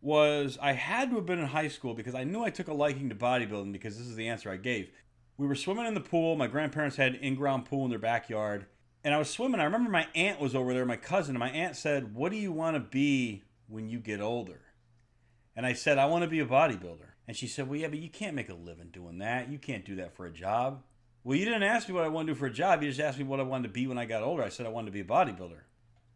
was 0.00 0.58
I 0.60 0.72
had 0.72 1.10
to 1.10 1.16
have 1.16 1.26
been 1.26 1.38
in 1.38 1.46
high 1.46 1.68
school 1.68 1.94
because 1.94 2.14
I 2.14 2.24
knew 2.24 2.42
I 2.42 2.50
took 2.50 2.68
a 2.68 2.74
liking 2.74 3.08
to 3.08 3.14
bodybuilding 3.14 3.72
because 3.72 3.96
this 3.96 4.06
is 4.06 4.16
the 4.16 4.28
answer 4.28 4.50
I 4.50 4.56
gave. 4.56 4.90
We 5.38 5.46
were 5.46 5.54
swimming 5.54 5.86
in 5.86 5.94
the 5.94 6.00
pool. 6.00 6.36
My 6.36 6.48
grandparents 6.48 6.96
had 6.96 7.14
an 7.14 7.20
in-ground 7.20 7.64
pool 7.64 7.84
in 7.84 7.90
their 7.90 7.98
backyard, 7.98 8.66
and 9.04 9.14
I 9.14 9.18
was 9.18 9.30
swimming. 9.30 9.60
I 9.60 9.64
remember 9.64 9.90
my 9.90 10.08
aunt 10.14 10.40
was 10.40 10.54
over 10.54 10.74
there, 10.74 10.84
my 10.84 10.96
cousin, 10.96 11.34
and 11.34 11.40
my 11.40 11.50
aunt 11.50 11.76
said, 11.76 12.14
"What 12.14 12.32
do 12.32 12.38
you 12.38 12.52
want 12.52 12.74
to 12.76 12.80
be 12.80 13.44
when 13.68 13.88
you 13.88 13.98
get 13.98 14.20
older?" 14.20 14.60
And 15.54 15.66
I 15.66 15.72
said, 15.72 15.98
"I 15.98 16.06
want 16.06 16.22
to 16.22 16.28
be 16.28 16.40
a 16.40 16.46
bodybuilder." 16.46 17.08
And 17.28 17.36
she 17.36 17.46
said, 17.46 17.68
"Well, 17.68 17.78
yeah, 17.78 17.88
but 17.88 17.98
you 17.98 18.08
can't 18.08 18.34
make 18.34 18.48
a 18.48 18.54
living 18.54 18.88
doing 18.90 19.18
that. 19.18 19.50
You 19.50 19.58
can't 19.58 19.84
do 19.84 19.96
that 19.96 20.14
for 20.14 20.26
a 20.26 20.32
job." 20.32 20.82
Well, 21.24 21.38
you 21.38 21.44
didn't 21.44 21.62
ask 21.62 21.88
me 21.88 21.94
what 21.94 22.04
I 22.04 22.08
want 22.08 22.26
to 22.26 22.34
do 22.34 22.38
for 22.38 22.46
a 22.46 22.52
job. 22.52 22.82
You 22.82 22.88
just 22.88 23.00
asked 23.00 23.18
me 23.18 23.24
what 23.24 23.38
I 23.38 23.44
wanted 23.44 23.68
to 23.68 23.72
be 23.72 23.86
when 23.86 23.98
I 23.98 24.06
got 24.06 24.22
older. 24.22 24.42
I 24.42 24.48
said 24.48 24.66
I 24.66 24.70
wanted 24.70 24.86
to 24.86 24.92
be 24.92 25.00
a 25.00 25.04
bodybuilder. 25.04 25.60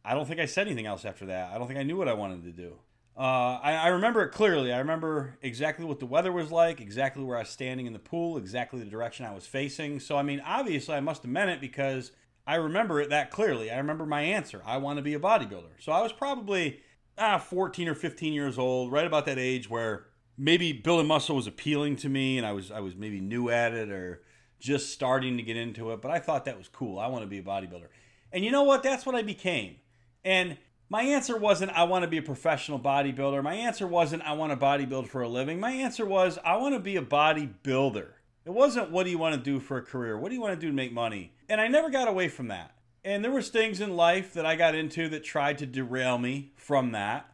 I 0.04 0.14
don't 0.14 0.26
think 0.26 0.40
I 0.40 0.46
said 0.46 0.66
anything 0.66 0.86
else 0.86 1.04
after 1.04 1.26
that. 1.26 1.52
I 1.52 1.58
don't 1.58 1.66
think 1.68 1.78
I 1.78 1.84
knew 1.84 1.96
what 1.96 2.08
I 2.08 2.14
wanted 2.14 2.42
to 2.44 2.50
do. 2.50 2.74
Uh, 3.16 3.58
I, 3.62 3.72
I, 3.72 3.88
remember 3.88 4.22
it 4.24 4.30
clearly. 4.30 4.72
I 4.72 4.78
remember 4.78 5.38
exactly 5.40 5.86
what 5.86 6.00
the 6.00 6.06
weather 6.06 6.30
was 6.30 6.52
like, 6.52 6.82
exactly 6.82 7.24
where 7.24 7.38
I 7.38 7.40
was 7.40 7.48
standing 7.48 7.86
in 7.86 7.94
the 7.94 7.98
pool, 7.98 8.36
exactly 8.36 8.78
the 8.78 8.90
direction 8.90 9.24
I 9.24 9.34
was 9.34 9.46
facing. 9.46 10.00
So, 10.00 10.18
I 10.18 10.22
mean, 10.22 10.42
obviously, 10.44 10.94
I 10.96 11.00
must 11.00 11.22
have 11.22 11.30
meant 11.30 11.48
it 11.48 11.58
because 11.58 12.12
I 12.46 12.56
remember 12.56 13.00
it 13.00 13.08
that 13.08 13.30
clearly. 13.30 13.70
I 13.70 13.78
remember 13.78 14.04
my 14.04 14.20
answer. 14.20 14.60
I 14.66 14.76
want 14.76 14.98
to 14.98 15.02
be 15.02 15.14
a 15.14 15.18
bodybuilder. 15.18 15.80
So, 15.80 15.92
I 15.92 16.02
was 16.02 16.12
probably 16.12 16.80
ah, 17.18 17.38
14 17.38 17.88
or 17.88 17.94
15 17.94 18.32
years 18.32 18.58
old, 18.58 18.92
right 18.92 19.06
about 19.06 19.26
that 19.26 19.38
age 19.38 19.68
where 19.70 20.06
maybe 20.36 20.72
building 20.72 21.06
muscle 21.06 21.36
was 21.36 21.46
appealing 21.46 21.96
to 21.96 22.08
me 22.08 22.38
and 22.38 22.46
I 22.46 22.52
was, 22.52 22.70
I 22.70 22.80
was 22.80 22.94
maybe 22.94 23.20
new 23.20 23.48
at 23.48 23.72
it 23.72 23.90
or 23.90 24.22
just 24.58 24.92
starting 24.92 25.36
to 25.36 25.42
get 25.42 25.56
into 25.56 25.92
it. 25.92 26.02
But 26.02 26.10
I 26.10 26.18
thought 26.18 26.44
that 26.44 26.58
was 26.58 26.68
cool. 26.68 26.98
I 26.98 27.06
want 27.06 27.22
to 27.22 27.28
be 27.28 27.38
a 27.38 27.42
bodybuilder. 27.42 27.88
And 28.32 28.44
you 28.44 28.50
know 28.50 28.64
what? 28.64 28.82
That's 28.82 29.06
what 29.06 29.14
I 29.14 29.22
became. 29.22 29.76
And 30.24 30.58
my 30.88 31.02
answer 31.02 31.36
wasn't, 31.36 31.72
I 31.72 31.84
want 31.84 32.02
to 32.02 32.08
be 32.08 32.18
a 32.18 32.22
professional 32.22 32.78
bodybuilder. 32.78 33.42
My 33.42 33.54
answer 33.54 33.86
wasn't, 33.86 34.22
I 34.22 34.32
want 34.32 34.52
to 34.52 34.56
bodybuild 34.56 35.08
for 35.08 35.22
a 35.22 35.28
living. 35.28 35.58
My 35.58 35.72
answer 35.72 36.06
was, 36.06 36.38
I 36.44 36.56
want 36.56 36.74
to 36.74 36.80
be 36.80 36.96
a 36.96 37.02
bodybuilder. 37.02 38.08
It 38.44 38.50
wasn't, 38.50 38.92
what 38.92 39.04
do 39.04 39.10
you 39.10 39.18
want 39.18 39.34
to 39.34 39.40
do 39.40 39.58
for 39.58 39.78
a 39.78 39.82
career? 39.82 40.16
What 40.16 40.28
do 40.28 40.36
you 40.36 40.40
want 40.40 40.54
to 40.54 40.60
do 40.60 40.68
to 40.68 40.72
make 40.72 40.92
money? 40.92 41.32
And 41.48 41.60
I 41.60 41.66
never 41.66 41.90
got 41.90 42.06
away 42.06 42.28
from 42.28 42.48
that. 42.48 42.75
And 43.06 43.22
there 43.22 43.30
was 43.30 43.50
things 43.50 43.80
in 43.80 43.94
life 43.94 44.32
that 44.32 44.44
I 44.44 44.56
got 44.56 44.74
into 44.74 45.08
that 45.10 45.22
tried 45.22 45.58
to 45.58 45.66
derail 45.66 46.18
me 46.18 46.50
from 46.56 46.90
that. 46.90 47.32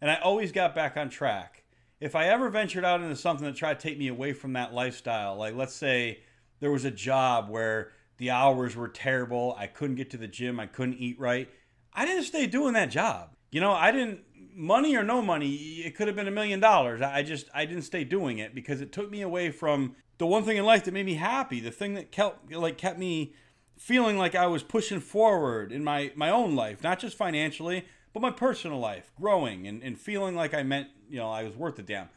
And 0.00 0.12
I 0.12 0.14
always 0.14 0.52
got 0.52 0.76
back 0.76 0.96
on 0.96 1.10
track. 1.10 1.64
If 1.98 2.14
I 2.14 2.26
ever 2.26 2.48
ventured 2.50 2.84
out 2.84 3.00
into 3.00 3.16
something 3.16 3.44
that 3.44 3.56
tried 3.56 3.80
to 3.80 3.88
take 3.88 3.98
me 3.98 4.06
away 4.06 4.32
from 4.32 4.52
that 4.52 4.72
lifestyle, 4.72 5.34
like 5.34 5.56
let's 5.56 5.74
say 5.74 6.20
there 6.60 6.70
was 6.70 6.84
a 6.84 6.92
job 6.92 7.50
where 7.50 7.90
the 8.18 8.30
hours 8.30 8.76
were 8.76 8.86
terrible, 8.86 9.56
I 9.58 9.66
couldn't 9.66 9.96
get 9.96 10.10
to 10.10 10.18
the 10.18 10.28
gym, 10.28 10.60
I 10.60 10.66
couldn't 10.66 11.00
eat 11.00 11.18
right, 11.18 11.48
I 11.92 12.06
didn't 12.06 12.22
stay 12.22 12.46
doing 12.46 12.74
that 12.74 12.92
job. 12.92 13.30
You 13.50 13.60
know, 13.60 13.72
I 13.72 13.90
didn't 13.90 14.20
money 14.54 14.94
or 14.94 15.02
no 15.02 15.20
money, 15.20 15.52
it 15.84 15.96
could 15.96 16.06
have 16.06 16.14
been 16.14 16.28
a 16.28 16.32
million 16.32 16.60
dollars. 16.60 17.02
I 17.02 17.24
just 17.24 17.48
I 17.52 17.64
didn't 17.64 17.82
stay 17.82 18.04
doing 18.04 18.38
it 18.38 18.54
because 18.54 18.80
it 18.80 18.92
took 18.92 19.10
me 19.10 19.22
away 19.22 19.50
from 19.50 19.96
the 20.18 20.26
one 20.26 20.44
thing 20.44 20.58
in 20.58 20.64
life 20.64 20.84
that 20.84 20.94
made 20.94 21.06
me 21.06 21.14
happy, 21.14 21.58
the 21.58 21.72
thing 21.72 21.94
that 21.94 22.12
kept 22.12 22.52
like 22.52 22.78
kept 22.78 23.00
me 23.00 23.34
feeling 23.78 24.18
like 24.18 24.34
I 24.34 24.46
was 24.46 24.62
pushing 24.62 25.00
forward 25.00 25.72
in 25.72 25.84
my 25.84 26.12
my 26.14 26.30
own 26.30 26.54
life, 26.54 26.82
not 26.82 26.98
just 26.98 27.16
financially, 27.16 27.84
but 28.12 28.20
my 28.20 28.30
personal 28.30 28.78
life, 28.78 29.12
growing 29.18 29.66
and, 29.66 29.82
and 29.82 29.98
feeling 29.98 30.34
like 30.34 30.54
I 30.54 30.62
meant, 30.62 30.88
you 31.08 31.18
know, 31.18 31.30
I 31.30 31.44
was 31.44 31.56
worth 31.56 31.76
the 31.76 31.82
damn. 31.82 32.08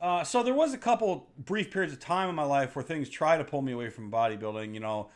Uh, 0.00 0.22
so 0.24 0.42
there 0.42 0.54
was 0.54 0.74
a 0.74 0.78
couple 0.78 1.30
brief 1.38 1.70
periods 1.70 1.92
of 1.92 2.00
time 2.00 2.28
in 2.28 2.34
my 2.34 2.44
life 2.44 2.76
where 2.76 2.82
things 2.82 3.08
tried 3.08 3.38
to 3.38 3.44
pull 3.44 3.62
me 3.62 3.72
away 3.72 3.88
from 3.88 4.10
bodybuilding. 4.10 4.74
You 4.74 4.80
know, 4.80 5.10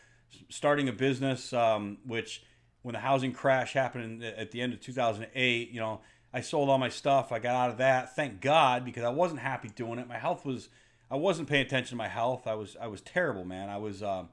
starting 0.48 0.88
a 0.88 0.92
business, 0.92 1.52
um, 1.52 1.98
which 2.04 2.42
when 2.82 2.94
the 2.94 3.00
housing 3.00 3.32
crash 3.32 3.74
happened 3.74 4.24
at 4.24 4.50
the 4.50 4.60
end 4.60 4.72
of 4.72 4.80
2008, 4.80 5.70
you 5.70 5.80
know, 5.80 6.00
I 6.32 6.40
sold 6.40 6.68
all 6.68 6.78
my 6.78 6.88
stuff. 6.88 7.32
I 7.32 7.38
got 7.38 7.54
out 7.54 7.70
of 7.70 7.78
that. 7.78 8.14
Thank 8.16 8.40
God, 8.40 8.84
because 8.84 9.04
I 9.04 9.10
wasn't 9.10 9.40
happy 9.40 9.68
doing 9.68 9.98
it. 9.98 10.08
My 10.08 10.18
health 10.18 10.44
was, 10.46 10.68
I 11.10 11.16
wasn't 11.16 11.48
paying 11.48 11.66
attention 11.66 11.90
to 11.90 11.96
my 11.96 12.08
health. 12.08 12.46
I 12.46 12.54
was, 12.54 12.76
I 12.80 12.86
was 12.86 13.00
terrible, 13.00 13.44
man. 13.44 13.68
I 13.68 13.78
was 13.78 14.02
uh, 14.02 14.24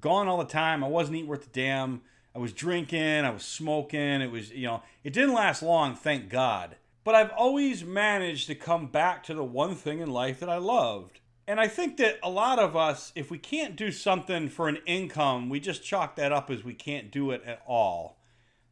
gone 0.00 0.28
all 0.28 0.38
the 0.38 0.44
time. 0.44 0.84
I 0.84 0.88
wasn't 0.88 1.16
eating 1.16 1.28
worth 1.28 1.44
the 1.44 1.60
damn. 1.60 2.02
I 2.34 2.38
was 2.38 2.52
drinking. 2.52 3.24
I 3.24 3.30
was 3.30 3.44
smoking. 3.44 4.20
It 4.20 4.30
was, 4.30 4.50
you 4.50 4.66
know, 4.66 4.82
it 5.04 5.12
didn't 5.12 5.34
last 5.34 5.62
long. 5.62 5.94
Thank 5.94 6.28
God. 6.28 6.76
But 7.02 7.14
I've 7.14 7.30
always 7.30 7.84
managed 7.84 8.48
to 8.48 8.54
come 8.54 8.88
back 8.88 9.22
to 9.24 9.34
the 9.34 9.44
one 9.44 9.74
thing 9.74 10.00
in 10.00 10.10
life 10.10 10.40
that 10.40 10.48
I 10.48 10.56
loved. 10.56 11.20
And 11.46 11.60
I 11.60 11.68
think 11.68 11.96
that 11.98 12.18
a 12.22 12.30
lot 12.30 12.58
of 12.58 12.74
us, 12.76 13.12
if 13.14 13.30
we 13.30 13.38
can't 13.38 13.76
do 13.76 13.92
something 13.92 14.48
for 14.48 14.68
an 14.68 14.78
income, 14.84 15.48
we 15.48 15.60
just 15.60 15.84
chalk 15.84 16.16
that 16.16 16.32
up 16.32 16.50
as 16.50 16.64
we 16.64 16.74
can't 16.74 17.12
do 17.12 17.30
it 17.30 17.42
at 17.46 17.62
all. 17.66 18.18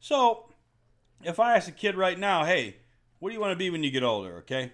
So, 0.01 0.51
if 1.23 1.39
I 1.39 1.55
ask 1.55 1.69
a 1.69 1.73
kid 1.73 1.95
right 1.95 2.19
now, 2.19 2.45
hey, 2.45 2.77
what 3.21 3.31
do 3.31 3.35
you 3.35 3.41
want 3.41 3.53
to 3.53 3.57
be 3.57 3.71
when 3.71 3.85
you 3.85 3.91
get 3.91 4.03
older, 4.03 4.39
okay? 4.39 4.73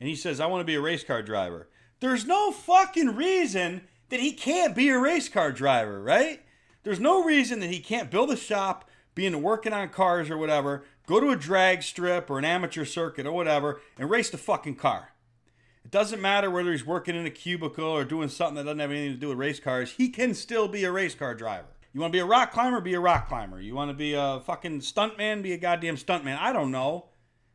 And 0.00 0.08
he 0.08 0.16
says, 0.16 0.40
I 0.40 0.46
want 0.46 0.62
to 0.62 0.66
be 0.66 0.74
a 0.74 0.80
race 0.80 1.04
car 1.04 1.22
driver. 1.22 1.68
There's 2.00 2.26
no 2.26 2.50
fucking 2.50 3.14
reason 3.14 3.82
that 4.08 4.20
he 4.20 4.32
can't 4.32 4.74
be 4.74 4.88
a 4.88 4.98
race 4.98 5.28
car 5.28 5.52
driver, 5.52 6.00
right? 6.00 6.42
There's 6.82 7.00
no 7.00 7.24
reason 7.24 7.60
that 7.60 7.70
he 7.70 7.80
can't 7.80 8.10
build 8.10 8.30
a 8.30 8.36
shop, 8.36 8.88
be 9.14 9.26
into 9.26 9.38
working 9.38 9.72
on 9.72 9.88
cars 9.88 10.30
or 10.30 10.36
whatever, 10.36 10.84
Go 11.06 11.20
to 11.20 11.30
a 11.30 11.36
drag 11.36 11.82
strip 11.82 12.30
or 12.30 12.38
an 12.38 12.46
amateur 12.46 12.84
circuit 12.84 13.26
or 13.26 13.32
whatever 13.32 13.80
and 13.98 14.08
race 14.08 14.30
the 14.30 14.38
fucking 14.38 14.76
car. 14.76 15.10
It 15.84 15.90
doesn't 15.90 16.22
matter 16.22 16.50
whether 16.50 16.72
he's 16.72 16.86
working 16.86 17.14
in 17.14 17.26
a 17.26 17.30
cubicle 17.30 17.84
or 17.84 18.04
doing 18.04 18.30
something 18.30 18.56
that 18.56 18.64
doesn't 18.64 18.78
have 18.78 18.90
anything 18.90 19.12
to 19.12 19.20
do 19.20 19.28
with 19.28 19.38
race 19.38 19.60
cars. 19.60 19.92
He 19.92 20.08
can 20.08 20.32
still 20.32 20.66
be 20.66 20.84
a 20.84 20.90
race 20.90 21.14
car 21.14 21.34
driver. 21.34 21.68
You 21.92 22.00
want 22.00 22.12
to 22.12 22.16
be 22.16 22.22
a 22.22 22.26
rock 22.26 22.52
climber? 22.52 22.80
Be 22.80 22.94
a 22.94 23.00
rock 23.00 23.28
climber. 23.28 23.60
You 23.60 23.74
want 23.74 23.90
to 23.90 23.94
be 23.94 24.14
a 24.14 24.40
fucking 24.46 24.80
stuntman? 24.80 25.42
Be 25.42 25.52
a 25.52 25.58
goddamn 25.58 25.96
stuntman. 25.96 26.38
I 26.38 26.52
don't 26.52 26.70
know. 26.70 27.10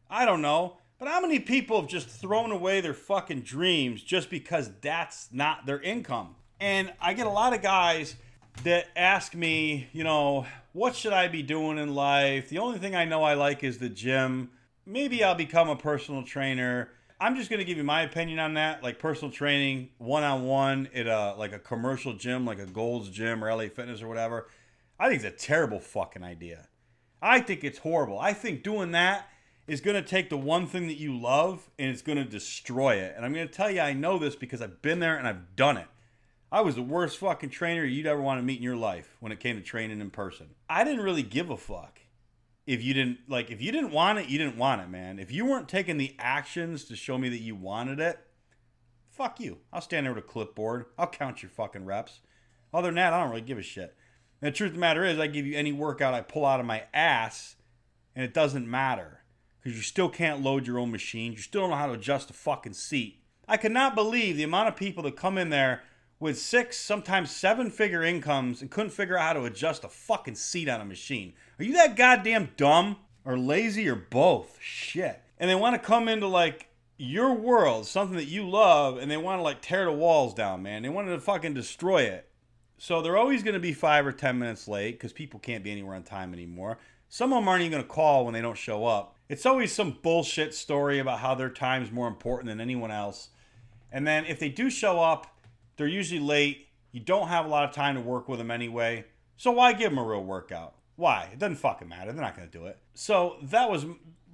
I 0.10 0.26
don't 0.26 0.44
know. 0.44 0.78
But 1.00 1.08
how 1.08 1.20
many 1.20 1.40
people 1.40 1.82
have 1.82 1.90
just 1.90 2.08
thrown 2.08 2.52
away 2.52 2.82
their 2.82 2.94
fucking 2.94 3.42
dreams 3.42 4.04
just 4.04 4.30
because 4.30 4.70
that's 4.82 5.30
not 5.32 5.66
their 5.66 5.82
income? 5.82 6.36
And 6.60 6.94
I 7.02 7.14
get 7.14 7.26
a 7.26 7.32
lot 7.32 7.54
of 7.54 7.62
guys 7.62 8.16
that 8.64 8.88
ask 8.96 9.34
me, 9.34 9.88
you 9.94 10.04
know, 10.04 10.46
what 10.74 10.96
should 10.96 11.14
I 11.14 11.28
be 11.28 11.42
doing 11.42 11.78
in 11.78 11.96
life? 11.96 12.50
The 12.50 12.58
only 12.58 12.80
thing 12.80 12.96
I 12.96 13.06
know 13.06 13.24
I 13.24 13.34
like 13.34 13.64
is 13.64 13.78
the 13.78 13.90
gym. 13.90 14.50
Maybe 14.86 15.24
I'll 15.24 15.36
become 15.36 15.70
a 15.70 15.76
personal 15.76 16.24
trainer. 16.24 16.90
I'm 17.22 17.36
just 17.36 17.50
gonna 17.50 17.64
give 17.64 17.78
you 17.78 17.84
my 17.84 18.02
opinion 18.02 18.40
on 18.40 18.54
that. 18.56 18.84
Like 18.84 19.00
personal 19.00 19.32
training, 19.32 19.90
one 19.98 20.24
on 20.24 20.46
one 20.46 20.90
at 20.94 21.08
a 21.08 21.36
like 21.38 21.54
a 21.54 21.60
commercial 21.60 22.14
gym, 22.14 22.46
like 22.46 22.60
a 22.60 22.66
Gold's 22.66 23.10
Gym 23.10 23.44
or 23.44 23.54
LA 23.54 23.68
Fitness 23.70 24.02
or 24.02 24.08
whatever. 24.08 24.48
I 25.00 25.10
think 25.10 25.24
it's 25.24 25.44
a 25.44 25.46
terrible 25.48 25.80
fucking 25.80 26.24
idea. 26.24 26.68
I 27.22 27.40
think 27.42 27.64
it's 27.64 27.80
horrible. 27.80 28.20
I 28.20 28.34
think 28.34 28.64
doing 28.64 28.92
that 28.92 29.30
is 29.68 29.82
gonna 29.82 30.02
take 30.02 30.30
the 30.30 30.38
one 30.38 30.66
thing 30.66 30.88
that 30.88 30.98
you 30.98 31.18
love 31.18 31.70
and 31.78 31.90
it's 31.90 32.02
gonna 32.02 32.26
destroy 32.26 32.96
it. 32.96 33.14
And 33.16 33.26
I'm 33.26 33.34
gonna 33.34 33.48
tell 33.48 33.70
you, 33.70 33.82
I 33.82 33.94
know 33.94 34.18
this 34.18 34.36
because 34.36 34.62
I've 34.62 34.82
been 34.82 35.00
there 35.00 35.18
and 35.18 35.28
I've 35.28 35.56
done 35.56 35.78
it. 35.78 35.88
I 36.52 36.62
was 36.62 36.76
the 36.76 36.82
worst 36.82 37.20
fucking 37.20 37.52
trainer 37.52 37.86
you'd 37.86 38.08
ever 38.08 38.22
want 38.22 38.40
to 38.40 38.46
meet 38.46 38.58
in 38.58 38.64
your 38.64 38.76
life 38.76 39.18
when 39.20 39.32
it 39.32 39.40
came 39.40 39.56
to 39.56 39.62
training 39.62 40.02
in 40.02 40.10
person. 40.10 40.48
I 40.68 40.84
didn't 40.84 41.04
really 41.04 41.22
give 41.22 41.52
a 41.52 41.58
fuck. 41.58 42.00
If 42.66 42.84
you 42.84 42.94
didn't 42.94 43.20
like 43.28 43.52
if 43.52 43.62
you 43.62 43.72
didn't 43.72 43.92
want 43.92 44.20
it, 44.20 44.30
you 44.30 44.38
didn't 44.38 44.58
want 44.58 44.82
it, 44.82 44.90
man. 44.90 45.20
If 45.20 45.32
you 45.32 45.46
weren't 45.46 45.70
taking 45.70 45.98
the 45.98 46.16
actions 46.18 46.86
to 46.86 46.96
show 46.96 47.18
me 47.18 47.30
that 47.30 47.42
you 47.42 47.56
wanted 47.56 48.00
it, 48.00 48.20
fuck 49.10 49.40
you. 49.40 49.60
I'll 49.72 49.82
stand 49.82 50.06
there 50.06 50.14
with 50.14 50.24
a 50.24 50.28
clipboard. 50.28 50.86
I'll 50.98 51.08
count 51.08 51.44
your 51.44 51.50
fucking 51.50 51.86
reps. 51.86 52.22
Other 52.74 52.88
than 52.88 52.96
that, 52.96 53.14
I 53.14 53.22
don't 53.22 53.30
really 53.30 53.42
give 53.42 53.58
a 53.58 53.64
shit. 53.64 53.96
And 54.42 54.54
the 54.54 54.58
truth 54.58 54.70
of 54.70 54.76
the 54.76 54.80
matter 54.80 55.04
is, 55.04 55.20
I 55.20 55.28
give 55.28 55.46
you 55.46 55.58
any 55.58 55.72
workout 55.72 56.14
I 56.14 56.22
pull 56.22 56.46
out 56.46 56.60
of 56.60 56.66
my 56.66 56.84
ass, 56.94 57.56
and 58.16 58.24
it 58.24 58.34
doesn't 58.34 58.70
matter 58.70 59.24
because 59.62 59.78
you 59.78 59.84
still 59.84 60.10
can't 60.10 60.42
load 60.42 60.66
your 60.66 60.80
own 60.80 60.92
machine. 60.92 61.34
You 61.34 61.40
still 61.40 61.62
don't 61.62 61.72
know 61.72 61.76
how 61.76 61.88
to 61.88 61.94
adjust 61.94 62.30
a 62.30 62.34
fucking 62.34 62.74
seat. 62.74 63.22
I 63.48 63.58
cannot 63.58 63.96
believe 63.96 64.38
the 64.38 64.44
amount 64.44 64.70
of 64.70 64.76
people 64.76 65.04
that 65.04 65.16
come 65.16 65.38
in 65.38 65.50
there 65.50 65.82
with 66.20 66.38
six, 66.38 66.78
sometimes 66.78 67.32
seven 67.32 67.70
figure 67.70 68.04
incomes 68.04 68.62
and 68.62 68.70
couldn't 68.70 68.92
figure 68.92 69.18
out 69.18 69.28
how 69.28 69.34
to 69.42 69.46
adjust 69.46 69.84
a 69.84 69.90
fucking 69.90 70.36
seat 70.36 70.68
on 70.68 70.82
a 70.82 70.86
machine. 70.86 71.34
Are 71.58 71.64
you 71.64 71.74
that 71.74 71.96
goddamn 71.96 72.52
dumb 72.58 72.98
or 73.24 73.38
lazy 73.38 73.88
or 73.88 73.96
both? 73.96 74.58
Shit. 74.62 75.22
And 75.40 75.50
they 75.50 75.56
want 75.56 75.76
to 75.76 75.88
come 75.88 76.08
into 76.10 76.28
like 76.28 76.68
your 76.98 77.34
world, 77.34 77.88
something 77.88 78.18
that 78.18 78.26
you 78.26 78.48
love, 78.50 78.98
and 78.98 79.10
they 79.10 79.18
want 79.18 79.40
to 79.40 79.44
like 79.44 79.62
tear 79.62 79.86
the 79.86 79.92
walls 79.92 80.34
down, 80.34 80.62
man. 80.62 80.82
They 80.82 80.90
want 80.90 81.08
to 81.08 81.20
fucking 81.20 81.54
destroy 81.54 82.04
it. 82.04 82.28
So 82.78 83.02
they're 83.02 83.18
always 83.18 83.44
going 83.44 83.54
to 83.54 83.60
be 83.60 83.74
five 83.74 84.06
or 84.06 84.12
ten 84.12 84.40
minutes 84.40 84.68
late 84.68 84.94
because 84.94 85.14
people 85.14 85.40
can't 85.40 85.64
be 85.64 85.72
anywhere 85.72 85.96
on 85.96 86.04
time 86.04 86.34
anymore. 86.34 86.78
Some 87.08 87.34
of 87.34 87.42
them 87.42 87.48
aren't 87.48 87.62
even 87.62 87.72
going 87.72 87.84
to 87.84 87.90
call 87.90 88.26
when 88.26 88.34
they 88.34 88.42
don't 88.42 88.58
show 88.58 88.86
up. 88.86 89.16
It's 89.30 89.46
always 89.46 89.72
some 89.72 89.98
bullshit 90.02 90.54
story 90.54 91.00
about 91.00 91.20
how 91.20 91.36
their 91.36 91.50
time's 91.50 91.92
more 91.92 92.08
important 92.08 92.48
than 92.48 92.62
anyone 92.62 92.92
else. 92.92 93.30
And 93.92 94.06
then 94.06 94.26
if 94.26 94.40
they 94.40 94.50
do 94.50 94.70
show 94.70 95.00
up, 95.02 95.36
they're 95.80 95.88
usually 95.88 96.20
late. 96.20 96.68
You 96.92 97.00
don't 97.00 97.30
have 97.30 97.46
a 97.46 97.48
lot 97.48 97.64
of 97.64 97.74
time 97.74 97.96
to 97.96 98.02
work 98.02 98.28
with 98.28 98.38
them 98.38 98.52
anyway. 98.52 99.06
So 99.38 99.52
why 99.52 99.72
give 99.72 99.92
them 99.92 99.98
a 99.98 100.04
real 100.04 100.24
workout? 100.24 100.76
Why? 100.98 101.30
It 101.32 101.40
doesn't 101.40 101.56
fucking 101.56 101.88
matter. 101.88 102.12
They're 102.12 102.22
not 102.22 102.36
going 102.36 102.50
to 102.50 102.58
do 102.58 102.66
it. 102.66 102.78
So 102.96 103.38
that 103.44 103.72
was 103.72 103.86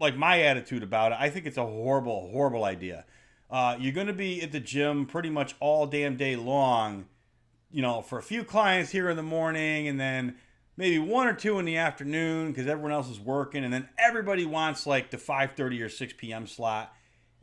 like 0.01 0.17
my 0.17 0.41
attitude 0.41 0.81
about 0.81 1.11
it. 1.11 1.19
I 1.21 1.29
think 1.29 1.45
it's 1.45 1.57
a 1.57 1.65
horrible, 1.65 2.31
horrible 2.31 2.63
idea. 2.63 3.05
Uh, 3.51 3.77
you're 3.79 3.93
going 3.93 4.07
to 4.07 4.13
be 4.13 4.41
at 4.41 4.51
the 4.51 4.59
gym 4.59 5.05
pretty 5.05 5.29
much 5.29 5.53
all 5.59 5.85
damn 5.85 6.17
day 6.17 6.35
long, 6.35 7.05
you 7.69 7.83
know, 7.83 8.01
for 8.01 8.17
a 8.17 8.23
few 8.23 8.43
clients 8.43 8.89
here 8.89 9.07
in 9.07 9.15
the 9.15 9.21
morning 9.23 9.87
and 9.87 9.99
then 9.99 10.37
maybe 10.77 10.97
one 10.97 11.27
or 11.27 11.33
two 11.33 11.59
in 11.59 11.65
the 11.65 11.77
afternoon 11.77 12.47
because 12.47 12.65
everyone 12.65 12.91
else 12.91 13.07
is 13.07 13.19
working. 13.19 13.63
And 13.63 13.71
then 13.71 13.87
everybody 13.99 14.47
wants 14.47 14.87
like 14.87 15.11
the 15.11 15.17
5.30 15.17 15.81
or 15.85 15.89
6 15.89 16.13
p.m. 16.17 16.47
slot. 16.47 16.91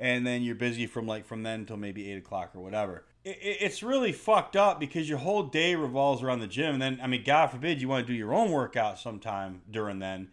And 0.01 0.27
then 0.27 0.43
you're 0.43 0.57
busy 0.57 0.89
from 0.89 1.07
like 1.07 1.25
from 1.25 1.45
then 1.45 1.61
until 1.61 1.77
maybe 1.77 2.11
8 2.11 2.19
o'clock 2.19 2.51
or 2.57 2.61
whatever 2.61 3.05
it, 3.25 3.39
it's 3.61 3.83
really 3.83 4.13
fucked 4.13 4.57
up 4.57 4.81
because 4.81 5.09
your 5.09 5.19
whole 5.19 5.45
day 5.45 5.75
revolves 5.75 6.23
around 6.23 6.41
the 6.41 6.47
gym. 6.47 6.75
And 6.75 6.83
then, 6.83 7.01
I 7.03 7.07
mean, 7.07 7.25
God 7.25 7.49
forbid 7.49 7.81
you 7.81 7.89
want 7.89 8.07
to 8.07 8.13
do 8.13 8.17
your 8.17 8.35
own 8.35 8.51
workout 8.51 8.99
sometime 8.99 9.63
during 9.71 9.99
then. 9.99 10.29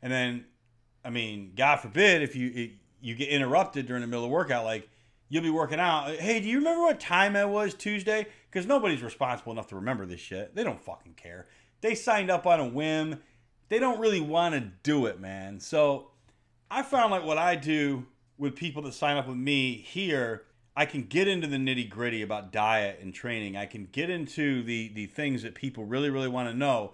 And 0.00 0.12
then, 0.12 0.44
I 1.04 1.10
mean, 1.10 1.52
God 1.56 1.76
forbid 1.76 2.22
if 2.22 2.36
you 2.36 2.70
you 3.00 3.14
get 3.16 3.28
interrupted 3.28 3.86
during 3.86 4.00
the 4.00 4.06
middle 4.06 4.24
of 4.24 4.30
workout, 4.30 4.64
like 4.64 4.88
you'll 5.28 5.42
be 5.42 5.50
working 5.50 5.80
out. 5.80 6.10
Hey, 6.16 6.40
do 6.40 6.48
you 6.48 6.58
remember 6.58 6.82
what 6.82 7.00
time 7.00 7.36
it 7.36 7.48
was 7.48 7.74
Tuesday? 7.74 8.26
Because 8.50 8.66
nobody's 8.66 9.02
responsible 9.02 9.52
enough 9.52 9.68
to 9.68 9.76
remember 9.76 10.06
this 10.06 10.20
shit. 10.20 10.54
They 10.54 10.62
don't 10.62 10.80
fucking 10.80 11.14
care. 11.14 11.46
They 11.80 11.94
signed 11.94 12.30
up 12.30 12.46
on 12.46 12.60
a 12.60 12.68
whim. 12.68 13.20
They 13.68 13.78
don't 13.78 13.98
really 13.98 14.20
want 14.20 14.54
to 14.54 14.60
do 14.82 15.06
it, 15.06 15.18
man. 15.20 15.58
So 15.58 16.10
I 16.70 16.82
found 16.82 17.10
like 17.10 17.24
what 17.24 17.38
I 17.38 17.56
do 17.56 18.06
with 18.38 18.54
people 18.54 18.82
that 18.82 18.94
sign 18.94 19.16
up 19.16 19.26
with 19.26 19.36
me 19.36 19.76
here 19.76 20.44
I 20.74 20.86
can 20.86 21.02
get 21.02 21.28
into 21.28 21.46
the 21.46 21.58
nitty 21.58 21.90
gritty 21.90 22.22
about 22.22 22.52
diet 22.52 23.00
and 23.02 23.12
training. 23.12 23.56
I 23.56 23.66
can 23.66 23.88
get 23.92 24.08
into 24.10 24.62
the 24.62 24.88
the 24.88 25.06
things 25.06 25.42
that 25.42 25.54
people 25.54 25.84
really 25.84 26.10
really 26.10 26.28
want 26.28 26.48
to 26.48 26.54
know. 26.54 26.92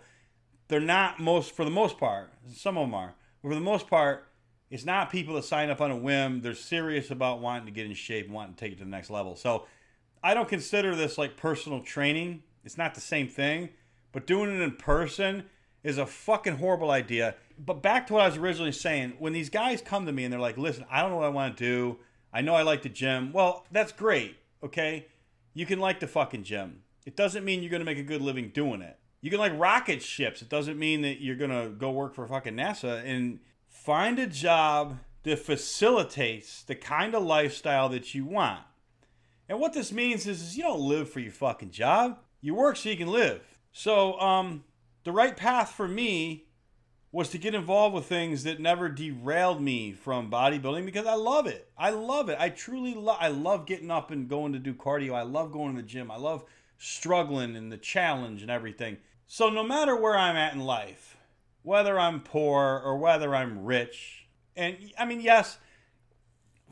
They're 0.69 0.81
not 0.81 1.21
most 1.21 1.53
for 1.53 1.65
the 1.65 1.71
most 1.71 1.99
part. 1.99 2.33
Some 2.53 2.77
of 2.77 2.87
them 2.87 2.95
are, 2.95 3.15
but 3.43 3.51
for 3.51 3.55
the 3.55 3.61
most 3.61 3.89
part, 3.89 4.29
it's 4.71 4.85
not 4.85 5.11
people 5.11 5.35
that 5.37 5.45
sign 5.45 5.71
up 5.71 5.81
on 5.81 5.91
a 5.91 5.97
whim. 5.97 6.43
They're 6.43 6.55
serious 6.55 7.11
about 7.11 7.41
wanting 7.41 7.67
to 7.67 7.73
get 7.73 7.87
in 7.87 7.95
shape 7.95 8.29
wanting 8.29 8.55
to 8.55 8.61
take 8.61 8.73
it 8.73 8.79
to 8.79 8.85
the 8.85 8.91
next 8.91 9.11
level. 9.11 9.37
So 9.37 9.67
I 10.23 10.35
don't 10.35 10.49
consider 10.49 10.95
this 10.95 11.17
like 11.17 11.37
personal 11.37 11.81
training. 11.81 12.43
It's 12.65 12.77
not 12.77 12.95
the 12.95 13.01
same 13.01 13.29
thing, 13.29 13.71
but 14.13 14.27
doing 14.27 14.55
it 14.55 14.61
in 14.61 14.73
person 14.73 15.45
is 15.85 15.97
a 15.97 16.07
fucking 16.07 16.57
horrible 16.57 16.91
idea. 16.91 17.37
But 17.59 17.83
back 17.83 18.09
to 18.09 18.15
what 18.15 18.23
I 18.23 18.27
was 18.27 18.37
originally 18.37 18.73
saying, 18.73 19.15
when 19.19 19.33
these 19.33 19.49
guys 19.49 19.81
come 19.81 20.07
to 20.07 20.13
me 20.13 20.25
and 20.25 20.33
they're 20.33 20.41
like, 20.41 20.59
"Listen, 20.59 20.85
I 20.91 21.01
don't 21.01 21.11
know 21.11 21.19
what 21.19 21.27
I 21.27 21.31
want 21.31 21.57
to 21.57 21.65
do." 21.65 21.99
I 22.33 22.41
know 22.41 22.55
I 22.55 22.63
like 22.63 22.83
the 22.83 22.89
gym. 22.89 23.33
Well, 23.33 23.67
that's 23.71 23.93
great, 23.93 24.37
okay? 24.63 25.07
You 25.55 25.67
can 25.67 25.81
like 25.81 26.01
the 26.01 26.07
fucking 26.07 26.45
gym. 26.45 26.83
It 27.07 27.17
doesn't 27.17 27.45
mean 27.45 27.63
you're 27.63 27.71
going 27.71 27.81
to 27.81 27.87
make 27.87 27.99
a 27.99 28.03
good 28.03 28.23
living 28.23 28.51
doing 28.51 28.83
it. 28.83 28.99
You 29.21 29.31
can 29.31 29.41
like 29.41 29.59
rocket 29.59 30.03
ships. 30.03 30.43
It 30.43 30.49
doesn't 30.49 30.79
mean 30.79 31.03
that 31.03 31.21
you're 31.21 31.37
going 31.37 31.51
to 31.51 31.71
go 31.71 31.91
work 31.91 32.15
for 32.15 32.27
fucking 32.27 32.55
NASA 32.55 33.03
and 33.05 33.41
find 33.69 34.19
a 34.19 34.27
job 34.27 34.99
that 35.25 35.39
facilitates 35.39 36.63
the 36.63 36.75
kind 36.75 37.15
of 37.15 37.23
lifestyle 37.23 37.89
that 37.89 38.15
you 38.15 38.25
want. 38.25 38.61
And 39.49 39.59
what 39.59 39.73
this 39.73 39.93
means 39.93 40.27
is, 40.27 40.43
is 40.43 40.57
you 40.57 40.63
don't 40.63 40.81
live 40.81 41.11
for 41.11 41.21
your 41.21 41.33
fucking 41.33 41.71
job. 41.71 42.19
You 42.41 42.55
work 42.55 42.77
so 42.77 42.91
you 42.91 42.97
can 42.97 43.09
live. 43.09 43.41
So, 43.73 44.19
um, 44.21 44.65
the 45.05 45.13
right 45.13 45.37
path 45.37 45.73
for 45.73 45.89
me 45.89 46.48
was 47.11 47.31
to 47.31 47.39
get 47.39 47.55
involved 47.55 47.95
with 47.95 48.05
things 48.05 48.45
that 48.45 48.61
never 48.61 48.89
derailed 48.89 49.63
me 49.63 49.93
from 49.93 50.31
bodybuilding 50.31 50.85
because 50.85 51.07
I 51.07 51.15
love 51.15 51.47
it. 51.47 51.71
I 51.77 51.91
love 51.91 52.29
it. 52.29 52.37
I 52.39 52.51
truly 52.51 52.95
love 52.95 53.17
I 53.21 53.29
love 53.29 53.67
getting 53.67 53.91
up 53.91 54.11
and 54.11 54.29
going 54.29 54.53
to 54.53 54.59
do 54.59 54.75
cardio. 54.75 55.15
I 55.15 55.23
love 55.23 55.53
going 55.53 55.75
to 55.75 55.83
the 55.83 55.89
gym. 55.89 56.11
I 56.11 56.17
love 56.17 56.45
struggling 56.77 57.57
and 57.57 57.73
the 57.73 57.79
challenge 57.79 58.43
and 58.43 58.51
everything. 58.51 58.99
So 59.27 59.49
no 59.49 59.63
matter 59.63 59.97
where 59.97 60.17
I'm 60.17 60.37
at 60.37 60.55
in 60.55 60.61
life, 60.61 61.17
whether 61.63 61.99
I'm 61.99 62.21
poor 62.21 62.81
or 62.85 62.97
whether 62.99 63.35
I'm 63.35 63.65
rich. 63.65 64.27
And 64.57 64.77
I 64.99 65.05
mean, 65.05 65.21
yes, 65.21 65.59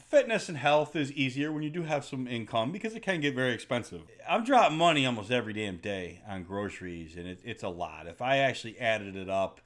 fitness 0.09 0.49
and 0.49 0.59
health 0.59 0.97
is 0.97 1.13
easier 1.13 1.51
when 1.51 1.63
you 1.63 1.71
do 1.71 1.83
have 1.83 2.05
some 2.05 2.27
income 2.27 2.73
because 2.73 2.95
it 2.95 3.03
can 3.03 3.21
get 3.21 3.35
very 3.35 3.53
expensive. 3.53 4.03
I'm 4.29 4.45
dropping 4.45 4.79
money 4.79 5.05
almost 5.07 5.31
every 5.31 5.53
damn 5.53 5.79
day 5.79 6.23
on 6.29 6.45
groceries, 6.45 7.17
and 7.17 7.27
it, 7.27 7.41
it's 7.45 7.63
a 7.63 7.69
lot. 7.69 8.07
If 8.07 8.23
I 8.23 8.39
actually 8.39 8.79
added 8.79 9.17
it 9.17 9.29
up, 9.29 9.61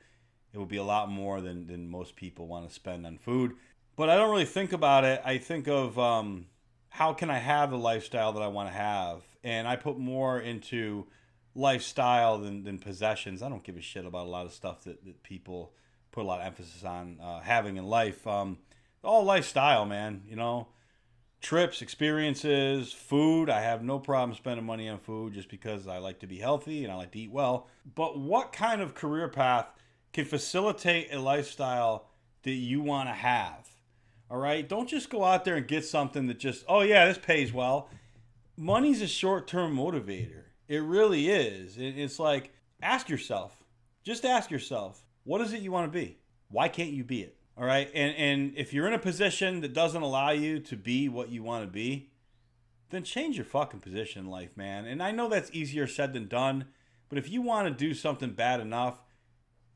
it 0.52 0.58
would 0.58 0.68
be 0.68 0.76
a 0.76 0.84
lot 0.84 1.10
more 1.10 1.40
than, 1.40 1.66
than 1.66 1.88
most 1.88 2.16
people 2.16 2.46
want 2.46 2.68
to 2.68 2.74
spend 2.74 3.06
on 3.06 3.18
food. 3.18 3.52
But 3.96 4.08
I 4.08 4.16
don't 4.16 4.30
really 4.30 4.44
think 4.44 4.72
about 4.72 5.04
it. 5.04 5.20
I 5.24 5.38
think 5.38 5.68
of 5.68 5.98
um, 5.98 6.46
how 6.88 7.12
can 7.12 7.30
I 7.30 7.38
have 7.38 7.70
the 7.70 7.78
lifestyle 7.78 8.32
that 8.32 8.42
I 8.42 8.48
want 8.48 8.68
to 8.68 8.74
have, 8.74 9.22
and 9.44 9.68
I 9.68 9.76
put 9.76 9.98
more 9.98 10.40
into 10.40 11.06
lifestyle 11.54 12.38
than, 12.38 12.64
than 12.64 12.78
possessions. 12.78 13.42
I 13.42 13.48
don't 13.48 13.62
give 13.62 13.76
a 13.76 13.80
shit 13.80 14.06
about 14.06 14.26
a 14.26 14.30
lot 14.30 14.46
of 14.46 14.52
stuff 14.52 14.84
that, 14.84 15.04
that 15.04 15.22
people 15.22 15.72
put 16.12 16.24
a 16.24 16.26
lot 16.26 16.40
of 16.40 16.46
emphasis 16.46 16.84
on 16.84 17.18
uh, 17.22 17.40
having 17.40 17.76
in 17.76 17.86
life. 17.86 18.26
Um, 18.26 18.58
all 19.02 19.24
lifestyle, 19.24 19.84
man. 19.84 20.22
You 20.28 20.36
know, 20.36 20.68
trips, 21.40 21.82
experiences, 21.82 22.92
food. 22.92 23.50
I 23.50 23.60
have 23.60 23.82
no 23.82 23.98
problem 23.98 24.36
spending 24.36 24.66
money 24.66 24.88
on 24.88 24.98
food 24.98 25.34
just 25.34 25.48
because 25.48 25.86
I 25.86 25.98
like 25.98 26.20
to 26.20 26.26
be 26.26 26.38
healthy 26.38 26.84
and 26.84 26.92
I 26.92 26.96
like 26.96 27.12
to 27.12 27.20
eat 27.20 27.30
well. 27.30 27.68
But 27.94 28.18
what 28.18 28.52
kind 28.52 28.80
of 28.80 28.94
career 28.94 29.28
path 29.28 29.66
can 30.12 30.24
facilitate 30.24 31.12
a 31.12 31.20
lifestyle 31.20 32.08
that 32.42 32.52
you 32.52 32.80
want 32.80 33.08
to 33.08 33.14
have? 33.14 33.68
All 34.30 34.38
right. 34.38 34.68
Don't 34.68 34.88
just 34.88 35.10
go 35.10 35.24
out 35.24 35.44
there 35.44 35.56
and 35.56 35.66
get 35.66 35.84
something 35.84 36.26
that 36.28 36.38
just, 36.38 36.64
oh, 36.68 36.82
yeah, 36.82 37.06
this 37.06 37.18
pays 37.18 37.52
well. 37.52 37.88
Money's 38.56 39.02
a 39.02 39.08
short 39.08 39.46
term 39.46 39.76
motivator. 39.76 40.44
It 40.68 40.82
really 40.82 41.28
is. 41.28 41.76
It's 41.78 42.18
like, 42.18 42.52
ask 42.80 43.08
yourself, 43.08 43.56
just 44.04 44.24
ask 44.24 44.50
yourself, 44.50 45.02
what 45.24 45.40
is 45.40 45.52
it 45.52 45.62
you 45.62 45.72
want 45.72 45.92
to 45.92 45.98
be? 45.98 46.18
Why 46.48 46.68
can't 46.68 46.90
you 46.90 47.02
be 47.02 47.22
it? 47.22 47.36
All 47.56 47.64
right. 47.64 47.90
And 47.94 48.14
and 48.16 48.52
if 48.56 48.72
you're 48.72 48.86
in 48.86 48.94
a 48.94 48.98
position 48.98 49.60
that 49.60 49.74
doesn't 49.74 50.00
allow 50.00 50.30
you 50.30 50.60
to 50.60 50.76
be 50.76 51.08
what 51.08 51.30
you 51.30 51.42
want 51.42 51.64
to 51.64 51.70
be, 51.70 52.10
then 52.90 53.02
change 53.04 53.36
your 53.36 53.44
fucking 53.44 53.80
position 53.80 54.24
in 54.24 54.30
life, 54.30 54.56
man. 54.56 54.86
And 54.86 55.02
I 55.02 55.10
know 55.10 55.28
that's 55.28 55.50
easier 55.52 55.86
said 55.86 56.12
than 56.12 56.28
done, 56.28 56.66
but 57.08 57.18
if 57.18 57.28
you 57.28 57.42
want 57.42 57.68
to 57.68 57.74
do 57.74 57.94
something 57.94 58.30
bad 58.30 58.60
enough, 58.60 59.00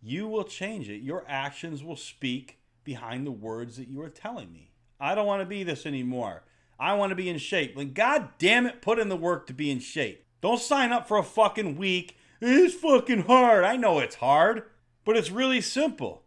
you 0.04 0.28
will 0.28 0.44
change 0.44 0.90
it. 0.90 1.00
Your 1.00 1.24
actions 1.26 1.82
will 1.82 1.96
speak 1.96 2.58
behind 2.84 3.26
the 3.26 3.32
words 3.32 3.78
that 3.78 3.88
you 3.88 4.02
are 4.02 4.10
telling 4.10 4.52
me. 4.52 4.70
I 5.00 5.14
don't 5.14 5.26
want 5.26 5.40
to 5.40 5.46
be 5.46 5.64
this 5.64 5.86
anymore. 5.86 6.44
I 6.78 6.94
want 6.94 7.10
to 7.10 7.16
be 7.16 7.30
in 7.30 7.38
shape. 7.38 7.76
Then 7.76 7.94
god 7.94 8.28
damn 8.38 8.66
it, 8.66 8.82
put 8.82 8.98
in 8.98 9.08
the 9.08 9.16
work 9.16 9.46
to 9.46 9.54
be 9.54 9.70
in 9.70 9.80
shape. 9.80 10.26
Don't 10.42 10.60
sign 10.60 10.92
up 10.92 11.08
for 11.08 11.16
a 11.16 11.22
fucking 11.22 11.76
week. 11.76 12.18
It's 12.40 12.74
fucking 12.74 13.22
hard. 13.22 13.64
I 13.64 13.76
know 13.76 13.98
it's 13.98 14.16
hard, 14.16 14.64
but 15.06 15.16
it's 15.16 15.30
really 15.30 15.62
simple. 15.62 16.22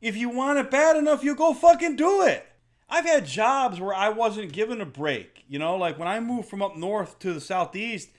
If 0.00 0.16
you 0.16 0.28
want 0.28 0.58
it 0.58 0.70
bad 0.70 0.96
enough, 0.96 1.22
you 1.22 1.36
go 1.36 1.54
fucking 1.54 1.94
do 1.94 2.22
it. 2.22 2.44
I've 2.88 3.04
had 3.04 3.24
jobs 3.24 3.80
where 3.80 3.94
I 3.94 4.08
wasn't 4.08 4.52
given 4.52 4.80
a 4.80 4.86
break. 4.86 5.44
You 5.48 5.60
know, 5.60 5.76
like 5.76 5.98
when 5.98 6.08
I 6.08 6.18
moved 6.18 6.48
from 6.48 6.60
up 6.60 6.76
north 6.76 7.20
to 7.20 7.32
the 7.32 7.40
southeast, 7.40 8.10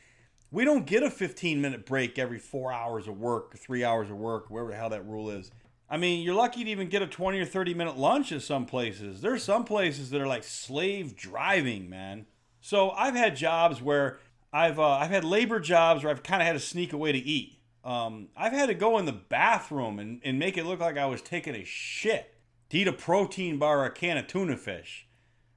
we 0.54 0.64
don't 0.64 0.86
get 0.86 1.02
a 1.02 1.10
15 1.10 1.60
minute 1.60 1.86
break 1.86 2.20
every 2.20 2.38
four 2.38 2.72
hours 2.72 3.08
of 3.08 3.20
work, 3.20 3.58
three 3.58 3.84
hours 3.84 4.10
of 4.12 4.18
work, 4.18 4.50
whatever 4.50 4.70
the 4.70 4.78
hell 4.78 4.90
that 4.92 5.06
rule 5.06 5.32
is. 5.32 5.52
I 5.90 5.98
mean, 5.98 6.24
you're 6.24 6.36
lucky 6.36 6.64
to 6.64 6.70
even 6.70 6.90
get 6.90 7.02
a 7.02 7.08
20 7.08 7.40
or 7.40 7.46
30 7.46 7.74
minute 7.74 7.98
lunch 7.98 8.32
at 8.32 8.44
some 8.44 8.66
places. 8.68 9.22
There's 9.22 9.44
some 9.44 9.66
places 9.66 10.12
that 10.12 10.22
are 10.22 10.28
like 10.28 10.44
slave 10.44 11.16
driving, 11.16 11.90
man. 11.90 12.28
So 12.62 12.92
I've 12.92 13.16
had 13.16 13.36
jobs 13.36 13.82
where 13.82 14.20
I've 14.54 14.80
uh, 14.80 14.92
I've 14.92 15.10
had 15.10 15.24
labor 15.24 15.60
jobs 15.60 16.04
where 16.04 16.12
I've 16.14 16.24
kind 16.24 16.42
of 16.42 16.46
had 16.46 16.54
to 16.54 16.60
sneak 16.60 16.94
away 16.94 17.12
to 17.12 17.18
eat. 17.18 17.58
Um, 17.84 18.30
I've 18.38 18.54
had 18.54 18.68
to 18.68 18.76
go 18.76 19.00
in 19.00 19.06
the 19.06 19.12
bathroom 19.12 19.98
and, 19.98 20.22
and 20.24 20.38
make 20.40 20.56
it 20.56 20.66
look 20.66 20.80
like 20.80 20.98
I 20.98 21.08
was 21.08 21.22
taking 21.22 21.56
a 21.56 21.66
shit 21.66 22.36
to 22.70 22.78
eat 22.78 22.88
a 22.88 22.94
protein 22.94 23.58
bar 23.58 23.80
or 23.80 23.86
a 23.86 23.92
can 23.92 24.18
of 24.18 24.28
tuna 24.28 24.56
fish, 24.56 25.08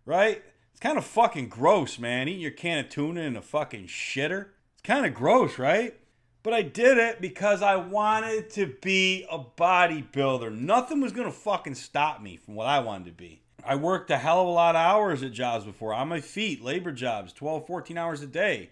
right? 0.06 0.42
It's 0.72 0.80
kind 0.80 0.98
of 0.98 1.04
fucking 1.04 1.50
gross, 1.50 1.98
man. 1.98 2.28
Eating 2.28 2.40
your 2.40 2.50
can 2.50 2.78
of 2.78 2.88
tuna 2.88 3.20
in 3.20 3.36
a 3.36 3.42
fucking 3.42 3.86
shitter. 3.86 4.48
Kind 4.86 5.04
of 5.04 5.14
gross, 5.14 5.58
right? 5.58 5.98
But 6.44 6.54
I 6.54 6.62
did 6.62 6.96
it 6.96 7.20
because 7.20 7.60
I 7.60 7.74
wanted 7.74 8.50
to 8.50 8.72
be 8.80 9.26
a 9.28 9.36
bodybuilder. 9.36 10.56
Nothing 10.56 11.00
was 11.00 11.10
going 11.10 11.26
to 11.26 11.36
fucking 11.36 11.74
stop 11.74 12.22
me 12.22 12.36
from 12.36 12.54
what 12.54 12.68
I 12.68 12.78
wanted 12.78 13.06
to 13.06 13.10
be. 13.10 13.42
I 13.64 13.74
worked 13.74 14.12
a 14.12 14.16
hell 14.16 14.42
of 14.42 14.46
a 14.46 14.50
lot 14.50 14.76
of 14.76 14.80
hours 14.80 15.24
at 15.24 15.32
jobs 15.32 15.64
before 15.64 15.92
on 15.92 16.06
my 16.06 16.20
feet, 16.20 16.62
labor 16.62 16.92
jobs, 16.92 17.32
12, 17.32 17.66
14 17.66 17.98
hours 17.98 18.22
a 18.22 18.28
day. 18.28 18.70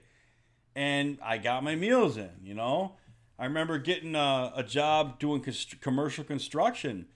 And 0.76 1.18
I 1.20 1.38
got 1.38 1.64
my 1.64 1.74
meals 1.74 2.16
in, 2.16 2.30
you 2.44 2.54
know? 2.54 2.92
I 3.36 3.46
remember 3.46 3.78
getting 3.78 4.14
a, 4.14 4.52
a 4.54 4.62
job 4.62 5.18
doing 5.18 5.40
const- 5.40 5.80
commercial 5.80 6.22
construction 6.22 7.06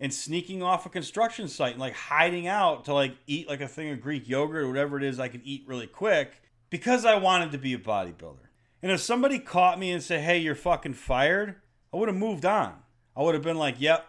and 0.00 0.12
sneaking 0.12 0.60
off 0.60 0.86
a 0.86 0.88
construction 0.88 1.46
site 1.46 1.74
and 1.74 1.80
like 1.80 1.94
hiding 1.94 2.48
out 2.48 2.86
to 2.86 2.94
like 2.94 3.16
eat 3.28 3.48
like 3.48 3.60
a 3.60 3.68
thing 3.68 3.90
of 3.90 4.00
Greek 4.00 4.28
yogurt 4.28 4.64
or 4.64 4.66
whatever 4.66 4.96
it 4.96 5.04
is 5.04 5.20
I 5.20 5.28
could 5.28 5.42
eat 5.44 5.62
really 5.68 5.86
quick 5.86 6.42
because 6.70 7.04
I 7.04 7.16
wanted 7.16 7.52
to 7.52 7.58
be 7.58 7.74
a 7.74 7.78
bodybuilder. 7.78 8.48
And 8.82 8.90
if 8.90 9.00
somebody 9.00 9.38
caught 9.38 9.78
me 9.78 9.90
and 9.90 10.02
said, 10.02 10.22
"Hey, 10.22 10.38
you're 10.38 10.54
fucking 10.54 10.94
fired," 10.94 11.56
I 11.92 11.98
would 11.98 12.08
have 12.08 12.16
moved 12.16 12.46
on. 12.46 12.82
I 13.14 13.22
would 13.22 13.34
have 13.34 13.44
been 13.44 13.58
like, 13.58 13.76
"Yep, 13.78 14.06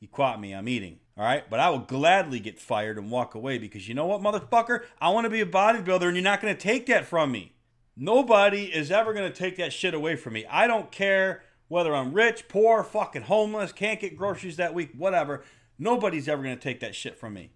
you 0.00 0.08
caught 0.08 0.40
me. 0.40 0.52
I'm 0.52 0.68
eating." 0.68 0.98
All 1.16 1.24
right, 1.24 1.48
but 1.48 1.60
I 1.60 1.70
will 1.70 1.78
gladly 1.78 2.40
get 2.40 2.58
fired 2.58 2.98
and 2.98 3.08
walk 3.08 3.36
away 3.36 3.56
because 3.56 3.88
you 3.88 3.94
know 3.94 4.06
what, 4.06 4.20
motherfucker? 4.20 4.82
I 5.00 5.10
want 5.10 5.26
to 5.26 5.30
be 5.30 5.40
a 5.40 5.46
bodybuilder, 5.46 6.08
and 6.08 6.16
you're 6.16 6.24
not 6.24 6.40
going 6.40 6.54
to 6.54 6.60
take 6.60 6.86
that 6.86 7.06
from 7.06 7.30
me. 7.30 7.52
Nobody 7.96 8.64
is 8.64 8.90
ever 8.90 9.14
going 9.14 9.30
to 9.30 9.38
take 9.38 9.56
that 9.56 9.72
shit 9.72 9.94
away 9.94 10.16
from 10.16 10.32
me. 10.32 10.44
I 10.46 10.66
don't 10.66 10.90
care 10.90 11.44
whether 11.68 11.94
I'm 11.94 12.12
rich, 12.12 12.48
poor, 12.48 12.82
fucking 12.82 13.22
homeless, 13.22 13.72
can't 13.72 14.00
get 14.00 14.16
groceries 14.16 14.56
that 14.56 14.74
week, 14.74 14.90
whatever. 14.96 15.44
Nobody's 15.78 16.28
ever 16.28 16.42
going 16.42 16.56
to 16.56 16.62
take 16.62 16.80
that 16.80 16.96
shit 16.96 17.16
from 17.16 17.34
me. 17.34 17.52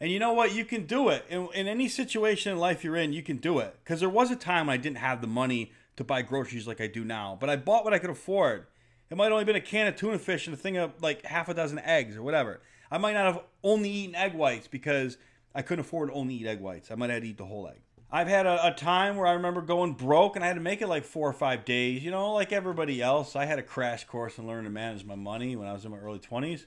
And 0.00 0.10
you 0.10 0.18
know 0.18 0.32
what? 0.32 0.54
You 0.54 0.64
can 0.64 0.86
do 0.86 1.08
it. 1.08 1.24
In, 1.28 1.48
in 1.54 1.66
any 1.66 1.88
situation 1.88 2.52
in 2.52 2.58
life 2.58 2.84
you're 2.84 2.96
in, 2.96 3.12
you 3.12 3.22
can 3.22 3.36
do 3.38 3.58
it. 3.58 3.76
Because 3.82 4.00
there 4.00 4.08
was 4.08 4.30
a 4.30 4.36
time 4.36 4.68
I 4.68 4.76
didn't 4.76 4.98
have 4.98 5.20
the 5.20 5.26
money 5.26 5.72
to 5.96 6.04
buy 6.04 6.22
groceries 6.22 6.66
like 6.66 6.80
I 6.80 6.86
do 6.86 7.04
now, 7.04 7.36
but 7.40 7.50
I 7.50 7.56
bought 7.56 7.84
what 7.84 7.92
I 7.92 7.98
could 7.98 8.10
afford. 8.10 8.66
It 9.10 9.16
might 9.16 9.32
only 9.32 9.44
been 9.44 9.56
a 9.56 9.60
can 9.60 9.88
of 9.88 9.96
tuna 9.96 10.18
fish 10.18 10.46
and 10.46 10.54
a 10.54 10.56
thing 10.56 10.76
of 10.76 10.92
like 11.02 11.24
half 11.24 11.48
a 11.48 11.54
dozen 11.54 11.80
eggs 11.80 12.16
or 12.16 12.22
whatever. 12.22 12.60
I 12.90 12.98
might 12.98 13.14
not 13.14 13.26
have 13.26 13.42
only 13.64 13.90
eaten 13.90 14.14
egg 14.14 14.34
whites 14.34 14.68
because 14.68 15.18
I 15.54 15.62
couldn't 15.62 15.84
afford 15.84 16.10
to 16.10 16.14
only 16.14 16.34
eat 16.34 16.46
egg 16.46 16.60
whites. 16.60 16.90
I 16.90 16.94
might 16.94 17.10
have 17.10 17.22
to 17.22 17.28
eat 17.28 17.38
the 17.38 17.46
whole 17.46 17.66
egg. 17.66 17.80
I've 18.10 18.28
had 18.28 18.46
a, 18.46 18.68
a, 18.68 18.72
time 18.72 19.16
where 19.16 19.26
I 19.26 19.32
remember 19.32 19.60
going 19.60 19.92
broke 19.92 20.34
and 20.34 20.44
I 20.44 20.48
had 20.48 20.54
to 20.54 20.62
make 20.62 20.80
it 20.80 20.88
like 20.88 21.04
four 21.04 21.28
or 21.28 21.34
five 21.34 21.66
days. 21.66 22.02
You 22.02 22.10
know, 22.10 22.32
like 22.32 22.52
everybody 22.52 23.02
else, 23.02 23.36
I 23.36 23.44
had 23.44 23.58
a 23.58 23.62
crash 23.62 24.04
course 24.04 24.38
in 24.38 24.46
learning 24.46 24.64
to 24.64 24.70
manage 24.70 25.04
my 25.04 25.14
money 25.14 25.56
when 25.56 25.68
I 25.68 25.74
was 25.74 25.84
in 25.84 25.90
my 25.90 25.98
early 25.98 26.18
20s. 26.18 26.64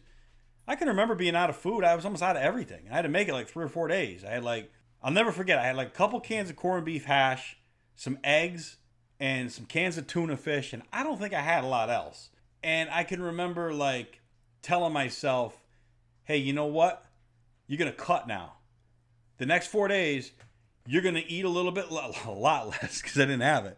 I 0.72 0.76
can 0.76 0.88
remember 0.88 1.16
being 1.16 1.36
out 1.36 1.50
of 1.50 1.58
food. 1.58 1.84
I 1.84 1.96
was 1.96 2.06
almost 2.06 2.24
out 2.24 2.38
of 2.38 2.42
everything. 2.42 2.84
I 2.90 2.96
had 2.96 3.02
to 3.02 3.10
make 3.10 3.28
it 3.28 3.34
like 3.34 3.50
three 3.50 3.66
or 3.66 3.68
four 3.68 3.90
days. 3.90 4.24
I 4.24 4.30
had 4.30 4.46
like, 4.46 4.72
I'll 5.04 5.12
never 5.12 5.34
forget, 5.34 5.60
I 5.60 5.64
had 5.64 5.76
like 5.76 5.90
a 5.90 5.92
couple 5.92 6.18
cans 6.22 6.50
of 6.50 6.56
corned 6.56 6.86
beef 6.86 7.04
hash, 7.04 7.58
some 7.98 8.18
eggs, 8.24 8.78
and 9.20 9.52
some 9.52 9.66
cans 9.66 9.98
of 9.98 10.08
tuna 10.08 10.38
fish. 10.38 10.72
And 10.72 10.82
I 10.94 11.04
don't 11.04 11.20
think 11.20 11.34
I 11.34 11.42
had 11.42 11.66
a 11.66 11.68
lot 11.68 11.90
else. 11.90 12.30
And 12.64 12.90
I 12.90 13.04
can 13.04 13.22
remember 13.22 13.74
like 13.74 14.22
telling 14.62 14.94
myself, 14.94 15.62
hey, 16.24 16.38
you 16.38 16.54
know 16.54 16.68
what? 16.68 17.06
You're 17.68 17.78
going 17.78 17.92
to 17.92 17.98
cut 17.98 18.26
now. 18.26 18.54
The 19.40 19.46
next 19.46 19.68
four 19.68 19.90
days, 19.90 20.32
you're 20.88 21.02
going 21.02 21.16
to 21.16 21.30
eat 21.30 21.44
a 21.44 21.50
little 21.50 21.74
bit, 21.74 21.88
a 22.26 22.32
lot 22.32 22.70
less 22.70 23.02
because 23.02 23.18
I 23.18 23.26
didn't 23.26 23.42
have 23.42 23.66
it. 23.66 23.78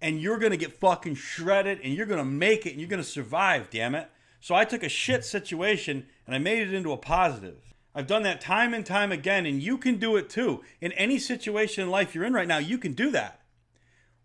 And 0.00 0.18
you're 0.18 0.38
going 0.38 0.52
to 0.52 0.56
get 0.56 0.80
fucking 0.80 1.16
shredded 1.16 1.80
and 1.84 1.92
you're 1.92 2.06
going 2.06 2.20
to 2.20 2.24
make 2.24 2.64
it 2.64 2.70
and 2.70 2.80
you're 2.80 2.88
going 2.88 3.02
to 3.02 3.06
survive, 3.06 3.68
damn 3.68 3.94
it. 3.94 4.08
So 4.42 4.56
I 4.56 4.64
took 4.64 4.82
a 4.82 4.88
shit 4.88 5.24
situation 5.24 6.04
and 6.26 6.34
I 6.34 6.38
made 6.38 6.58
it 6.58 6.74
into 6.74 6.90
a 6.90 6.96
positive. 6.96 7.72
I've 7.94 8.08
done 8.08 8.24
that 8.24 8.40
time 8.40 8.74
and 8.74 8.84
time 8.84 9.12
again, 9.12 9.46
and 9.46 9.62
you 9.62 9.78
can 9.78 9.98
do 9.98 10.16
it 10.16 10.28
too. 10.28 10.62
In 10.80 10.90
any 10.92 11.18
situation 11.18 11.84
in 11.84 11.90
life 11.90 12.12
you're 12.12 12.24
in 12.24 12.32
right 12.32 12.48
now, 12.48 12.58
you 12.58 12.76
can 12.76 12.92
do 12.92 13.12
that. 13.12 13.40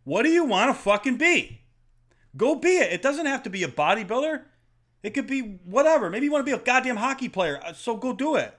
What 0.06 0.24
do 0.24 0.30
you 0.30 0.44
want 0.44 0.76
to 0.76 0.82
fucking 0.82 1.18
be? 1.18 1.62
Go 2.36 2.56
be 2.56 2.78
it. 2.78 2.92
It 2.92 3.04
doesn't 3.04 3.28
have 3.28 3.44
to 3.44 3.52
be 3.52 3.62
a 3.62 3.68
bodybuilder. 3.68 4.42
It 5.04 5.12
could 5.12 5.28
be 5.28 5.60
whatever. 5.66 6.10
Maybe 6.10 6.26
you 6.26 6.32
want 6.32 6.46
to 6.46 6.52
be 6.52 6.60
a 6.60 6.64
goddamn 6.64 6.98
hockey 6.98 7.30
player. 7.30 7.60
Uh, 7.64 7.74
so 7.74 7.96
go 7.96 8.12
do 8.12 8.38
it. 8.38 8.58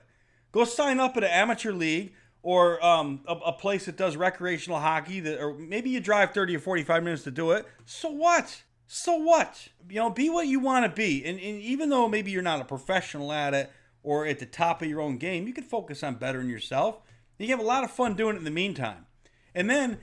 Go 0.53 0.63
sign 0.63 0.99
up 0.99 1.17
at 1.17 1.25
an 1.25 1.29
amateur 1.29 1.73
league 1.73 2.13
or 2.41 2.83
um, 2.85 3.19
a, 3.27 3.33
a, 3.33 3.53
place 3.53 3.85
that 3.85 3.97
does 3.97 4.15
recreational 4.15 4.79
hockey 4.79 5.19
that 5.19 5.41
or 5.41 5.53
maybe 5.55 5.89
you 5.89 5.99
drive 5.99 6.33
30 6.33 6.55
or 6.55 6.59
45 6.59 7.03
minutes 7.03 7.23
to 7.23 7.31
do 7.31 7.51
it 7.51 7.65
so 7.85 8.09
what 8.09 8.63
so 8.91 9.17
what? 9.17 9.67
You 9.87 9.97
know 9.97 10.09
be 10.09 10.31
what 10.31 10.47
you 10.47 10.59
want 10.59 10.83
to 10.83 10.89
be. 10.89 11.23
And, 11.23 11.39
and 11.39 11.61
even 11.61 11.89
though 11.89 12.09
maybe 12.09 12.31
you're 12.31 12.41
not 12.41 12.59
a 12.59 12.65
professional 12.65 13.31
at 13.31 13.53
it 13.53 13.71
or 14.01 14.25
at 14.25 14.39
the 14.39 14.47
top 14.47 14.81
of 14.81 14.89
your 14.89 14.99
own 14.99 15.17
game 15.19 15.45
you 15.45 15.53
can 15.53 15.63
focus 15.63 16.01
on 16.01 16.15
bettering 16.15 16.49
yourself. 16.49 16.99
You 17.37 17.45
can 17.45 17.59
have 17.59 17.65
a 17.65 17.69
lot 17.69 17.83
of 17.83 17.91
fun 17.91 18.15
doing 18.15 18.35
it 18.35 18.39
in 18.39 18.45
the 18.45 18.51
meantime. 18.51 19.05
And 19.53 19.69
then 19.69 19.99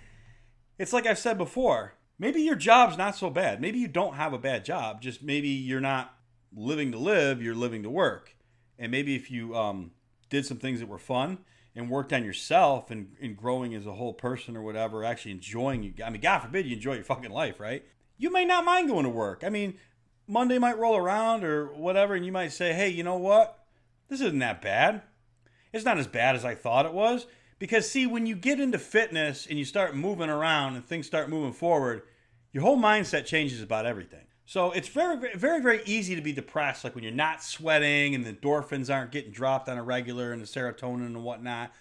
it's 0.79 0.92
like 0.92 1.05
i've 1.05 1.18
said 1.18 1.37
before 1.37 1.94
maybe 2.16 2.40
your 2.40 2.55
job's 2.55 2.96
not 2.96 3.16
so 3.16 3.29
bad. 3.29 3.61
Maybe 3.61 3.81
you 3.81 3.88
don't 3.88 4.14
have 4.14 4.33
a 4.33 4.38
bad 4.38 4.64
job 4.64 5.03
just 5.03 5.20
maybe 5.20 5.49
you're 5.49 5.81
not 5.81 6.14
living 6.55 6.92
to 6.92 6.99
live 6.99 7.42
you're 7.42 7.57
living 7.57 7.83
to 7.83 7.90
work. 7.90 8.37
And 8.79 8.92
maybe 8.92 9.16
if 9.16 9.33
you 9.33 9.57
um, 9.57 9.90
did 10.31 10.46
some 10.46 10.59
things 10.59 10.79
that 10.79 10.88
were 10.88 10.96
fun 10.96 11.38
and 11.75 11.90
worked 11.90 12.12
on 12.12 12.25
yourself 12.25 12.92
and, 12.92 13.16
and 13.20 13.37
growing 13.37 13.75
as 13.75 13.85
a 13.85 13.94
whole 13.94 14.14
person 14.14 14.57
or 14.57 14.62
whatever, 14.62 15.03
actually 15.03 15.33
enjoying 15.33 15.83
you. 15.83 15.92
I 16.05 16.11
mean, 16.11 16.20
God 16.20 16.38
forbid 16.38 16.66
you 16.66 16.77
enjoy 16.77 16.94
your 16.94 17.05
fucking 17.05 17.33
life, 17.33 17.59
right? 17.59 17.85
You 18.19 18.31
may 18.31 18.45
not 18.45 18.65
mind 18.65 18.89
going 18.89 19.05
to 19.05 19.11
work. 19.11 19.43
I 19.45 19.49
mean, 19.49 19.79
Monday 20.27 20.59
might 20.59 20.79
roll 20.79 20.97
around 20.97 21.45
or 21.45 21.67
whatever, 21.75 22.15
and 22.15 22.25
you 22.25 22.33
might 22.33 22.53
say, 22.53 22.73
hey, 22.73 22.89
you 22.89 23.03
know 23.03 23.17
what? 23.17 23.59
This 24.09 24.21
isn't 24.21 24.39
that 24.39 24.63
bad. 24.63 25.03
It's 25.73 25.85
not 25.85 25.99
as 25.99 26.07
bad 26.07 26.37
as 26.37 26.45
I 26.45 26.55
thought 26.55 26.87
it 26.87 26.95
was. 26.95 27.27
Because, 27.59 27.91
see, 27.91 28.07
when 28.07 28.27
you 28.27 28.35
get 28.37 28.61
into 28.61 28.79
fitness 28.79 29.47
and 29.47 29.59
you 29.59 29.65
start 29.65 29.97
moving 29.97 30.29
around 30.29 30.77
and 30.77 30.85
things 30.85 31.07
start 31.07 31.31
moving 31.31 31.53
forward, 31.53 32.03
your 32.53 32.63
whole 32.63 32.79
mindset 32.79 33.25
changes 33.25 33.63
about 33.63 33.87
everything. 33.87 34.27
So 34.45 34.71
it's 34.73 34.89
very, 34.89 35.35
very, 35.35 35.61
very 35.61 35.83
easy 35.87 36.15
to 36.15 36.23
be 36.23 36.33
depressed, 36.33 36.85
like 36.85 36.95
when 36.95 37.03
you're 37.03 37.13
not 37.13 37.43
sweating 37.43 38.15
and 38.15 38.25
the 38.25 38.33
endorphins 38.33 38.95
aren't 38.95 39.11
getting 39.11 39.33
dropped 39.33 39.69
on 39.69 39.77
a 39.77 39.83
regular 39.83 40.33
and 40.33 40.41
the 40.41 40.47
serotonin 40.47 41.07
and 41.07 41.25
whatnot, 41.25 41.73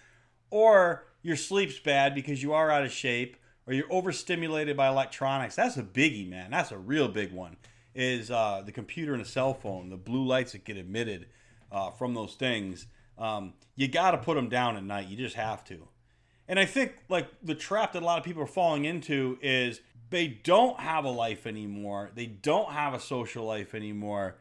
or 0.50 1.04
your 1.22 1.36
sleep's 1.36 1.78
bad 1.78 2.14
because 2.14 2.42
you 2.42 2.52
are 2.52 2.70
out 2.70 2.84
of 2.84 2.90
shape, 2.90 3.36
or 3.66 3.72
you're 3.72 3.92
overstimulated 3.92 4.76
by 4.76 4.88
electronics. 4.88 5.56
That's 5.56 5.76
a 5.76 5.82
biggie, 5.82 6.28
man. 6.28 6.50
That's 6.50 6.72
a 6.72 6.78
real 6.78 7.08
big 7.08 7.32
one. 7.32 7.56
Is 7.94 8.30
uh, 8.30 8.62
the 8.64 8.72
computer 8.72 9.14
and 9.14 9.24
the 9.24 9.28
cell 9.28 9.54
phone, 9.54 9.88
the 9.88 9.96
blue 9.96 10.26
lights 10.26 10.52
that 10.52 10.64
get 10.64 10.76
emitted 10.76 11.26
uh, 11.72 11.90
from 11.90 12.14
those 12.14 12.34
things. 12.34 12.86
Um, 13.18 13.54
you 13.74 13.88
got 13.88 14.10
to 14.10 14.18
put 14.18 14.34
them 14.34 14.48
down 14.48 14.76
at 14.76 14.84
night. 14.84 15.08
You 15.08 15.16
just 15.16 15.36
have 15.36 15.64
to. 15.64 15.88
And 16.48 16.58
I 16.58 16.64
think 16.64 16.92
like 17.08 17.28
the 17.42 17.54
trap 17.54 17.94
that 17.94 18.02
a 18.02 18.06
lot 18.06 18.18
of 18.18 18.24
people 18.24 18.42
are 18.42 18.46
falling 18.46 18.84
into 18.84 19.38
is 19.42 19.80
they 20.10 20.28
don't 20.28 20.78
have 20.78 21.04
a 21.04 21.10
life 21.10 21.46
anymore. 21.46 22.10
They 22.14 22.26
don't 22.26 22.70
have 22.70 22.94
a 22.94 23.00
social 23.00 23.44
life 23.44 23.74
anymore. 23.74 24.36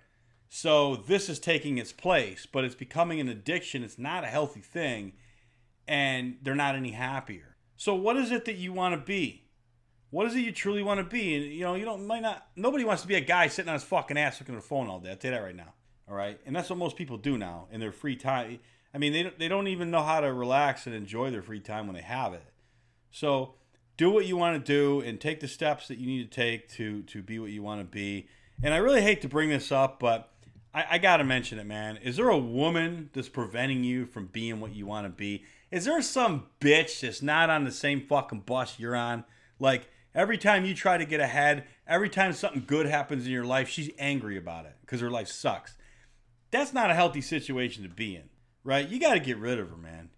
So 0.49 0.95
this 0.95 1.27
is 1.27 1.39
taking 1.39 1.77
its 1.77 1.91
place, 1.91 2.45
but 2.45 2.63
it's 2.63 2.75
becoming 2.75 3.19
an 3.19 3.27
addiction. 3.27 3.83
It's 3.83 3.97
not 3.97 4.23
a 4.23 4.27
healthy 4.27 4.61
thing, 4.61 5.13
and 5.87 6.37
they're 6.41 6.55
not 6.55 6.75
any 6.75 6.91
happier. 6.91 7.54
So 7.77 7.95
what 7.95 8.17
is 8.17 8.31
it 8.31 8.45
that 8.45 8.55
you 8.55 8.73
want 8.73 8.93
to 8.93 9.05
be? 9.05 9.43
What 10.11 10.27
is 10.27 10.35
it 10.35 10.39
you 10.39 10.51
truly 10.51 10.83
want 10.83 10.99
to 10.99 11.03
be? 11.03 11.35
And 11.35 11.45
you 11.45 11.61
know, 11.61 11.75
you 11.75 11.85
don't 11.85 12.07
might 12.07 12.21
not. 12.21 12.47
Nobody 12.55 12.85
wants 12.85 13.01
to 13.01 13.07
be 13.07 13.15
a 13.15 13.21
guy 13.21 13.47
sitting 13.47 13.69
on 13.69 13.73
his 13.73 13.83
fucking 13.83 14.17
ass 14.17 14.39
looking 14.39 14.55
at 14.55 14.59
a 14.59 14.61
phone 14.61 14.87
all 14.87 14.99
day. 14.99 15.09
I'll 15.09 15.17
tell 15.17 15.31
you 15.31 15.37
that 15.37 15.43
right 15.43 15.55
now. 15.55 15.73
All 16.07 16.15
right, 16.15 16.39
and 16.45 16.55
that's 16.55 16.69
what 16.69 16.77
most 16.77 16.95
people 16.95 17.17
do 17.17 17.37
now 17.37 17.67
in 17.71 17.79
their 17.79 17.91
free 17.91 18.15
time. 18.15 18.59
I 18.93 18.97
mean, 18.97 19.11
they 19.11 19.31
they 19.37 19.47
don't 19.47 19.67
even 19.67 19.91
know 19.91 20.03
how 20.03 20.21
to 20.21 20.31
relax 20.31 20.85
and 20.85 20.95
enjoy 20.95 21.31
their 21.31 21.41
free 21.41 21.59
time 21.59 21.87
when 21.87 21.95
they 21.95 22.01
have 22.01 22.33
it. 22.33 22.45
So 23.11 23.55
do 23.97 24.09
what 24.09 24.25
you 24.25 24.37
want 24.37 24.63
to 24.63 24.71
do 24.71 25.05
and 25.05 25.19
take 25.19 25.39
the 25.39 25.47
steps 25.47 25.87
that 25.87 25.97
you 25.97 26.07
need 26.07 26.31
to 26.31 26.35
take 26.35 26.69
to 26.73 27.01
to 27.03 27.21
be 27.21 27.39
what 27.39 27.49
you 27.49 27.63
want 27.63 27.81
to 27.81 27.85
be. 27.85 28.27
And 28.63 28.73
I 28.73 28.77
really 28.77 29.01
hate 29.01 29.21
to 29.23 29.27
bring 29.27 29.49
this 29.49 29.71
up, 29.71 29.99
but 29.99 30.31
I, 30.73 30.85
I 30.91 30.97
got 30.97 31.17
to 31.17 31.23
mention 31.23 31.59
it, 31.59 31.65
man. 31.65 31.97
Is 31.97 32.17
there 32.17 32.29
a 32.29 32.37
woman 32.37 33.09
that's 33.13 33.29
preventing 33.29 33.83
you 33.83 34.05
from 34.05 34.27
being 34.27 34.59
what 34.59 34.75
you 34.75 34.85
want 34.85 35.05
to 35.05 35.09
be? 35.09 35.43
Is 35.71 35.85
there 35.85 36.01
some 36.01 36.47
bitch 36.59 37.01
that's 37.01 37.21
not 37.21 37.49
on 37.49 37.63
the 37.63 37.71
same 37.71 38.01
fucking 38.01 38.41
bus 38.41 38.79
you're 38.79 38.95
on? 38.95 39.25
Like 39.59 39.89
every 40.13 40.37
time 40.37 40.65
you 40.65 40.73
try 40.73 40.97
to 40.97 41.05
get 41.05 41.19
ahead, 41.19 41.65
every 41.87 42.09
time 42.09 42.33
something 42.33 42.63
good 42.65 42.85
happens 42.85 43.25
in 43.25 43.31
your 43.31 43.45
life, 43.45 43.67
she's 43.69 43.89
angry 43.97 44.37
about 44.37 44.65
it 44.65 44.75
because 44.81 45.01
her 45.01 45.09
life 45.11 45.27
sucks. 45.27 45.75
That's 46.51 46.73
not 46.73 46.91
a 46.91 46.95
healthy 46.95 47.21
situation 47.21 47.83
to 47.83 47.89
be 47.89 48.15
in, 48.15 48.29
right? 48.63 48.87
You 48.87 48.99
got 48.99 49.13
to 49.13 49.19
get 49.19 49.37
rid 49.37 49.59
of 49.59 49.69
her, 49.69 49.77
man. 49.77 50.09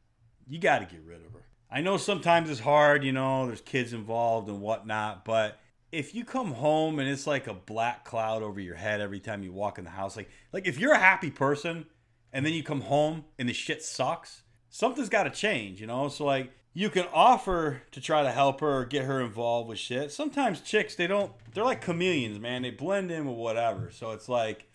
You 0.47 0.60
got 0.60 0.79
to 0.79 0.86
get 0.86 1.03
rid 1.05 1.25
of 1.25 1.33
her. 1.33 1.45
I 1.69 1.81
know 1.81 1.97
sometimes 1.97 2.49
it's 2.49 2.60
hard, 2.60 3.03
you 3.03 3.12
know, 3.12 3.47
there's 3.47 3.62
kids 3.62 3.91
involved 3.91 4.47
and 4.47 4.62
whatnot, 4.62 5.25
but 5.25 5.60
if 5.91 6.13
you 6.13 6.23
come 6.23 6.51
home 6.51 6.99
and 6.99 7.10
it's 7.10 7.27
like 7.27 7.47
a 7.47 7.53
black 7.53 8.05
cloud 8.05 8.43
over 8.43 8.60
your 8.60 8.75
head 8.75 9.01
every 9.01 9.19
time 9.19 9.43
you 9.43 9.51
walk 9.51 9.77
in 9.77 9.83
the 9.83 9.89
house, 9.89 10.15
like 10.15 10.29
like 10.51 10.67
if 10.67 10.79
you're 10.79 10.93
a 10.93 10.99
happy 10.99 11.31
person 11.31 11.86
and 12.31 12.45
then 12.45 12.53
you 12.53 12.63
come 12.63 12.81
home 12.81 13.25
and 13.39 13.47
the 13.47 13.53
shit 13.53 13.81
sucks, 13.81 14.43
something's 14.78 15.10
got 15.10 15.24
to 15.24 15.32
change, 15.32 15.82
you 15.82 15.88
know? 15.88 16.08
So 16.08 16.24
like 16.24 16.52
you 16.72 16.92
can 16.92 17.06
offer 17.12 17.82
to 17.92 18.00
try 18.00 18.22
to 18.22 18.32
help 18.32 18.62
her 18.62 18.82
or 18.82 18.86
get 18.86 19.06
her 19.06 19.20
involved 19.20 19.68
with 19.70 19.80
shit. 19.80 20.12
Sometimes 20.12 20.62
chicks 20.62 20.96
they 20.96 21.08
don't 21.08 21.32
they're 21.54 21.63
like 21.63 21.84
chameleons, 21.84 22.40
man. 22.40 22.62
They 22.62 22.70
blend 22.70 23.10
in 23.10 23.26
with 23.26 23.38
whatever. 23.38 23.90
So 23.92 24.12
it's 24.12 24.30
like 24.30 24.68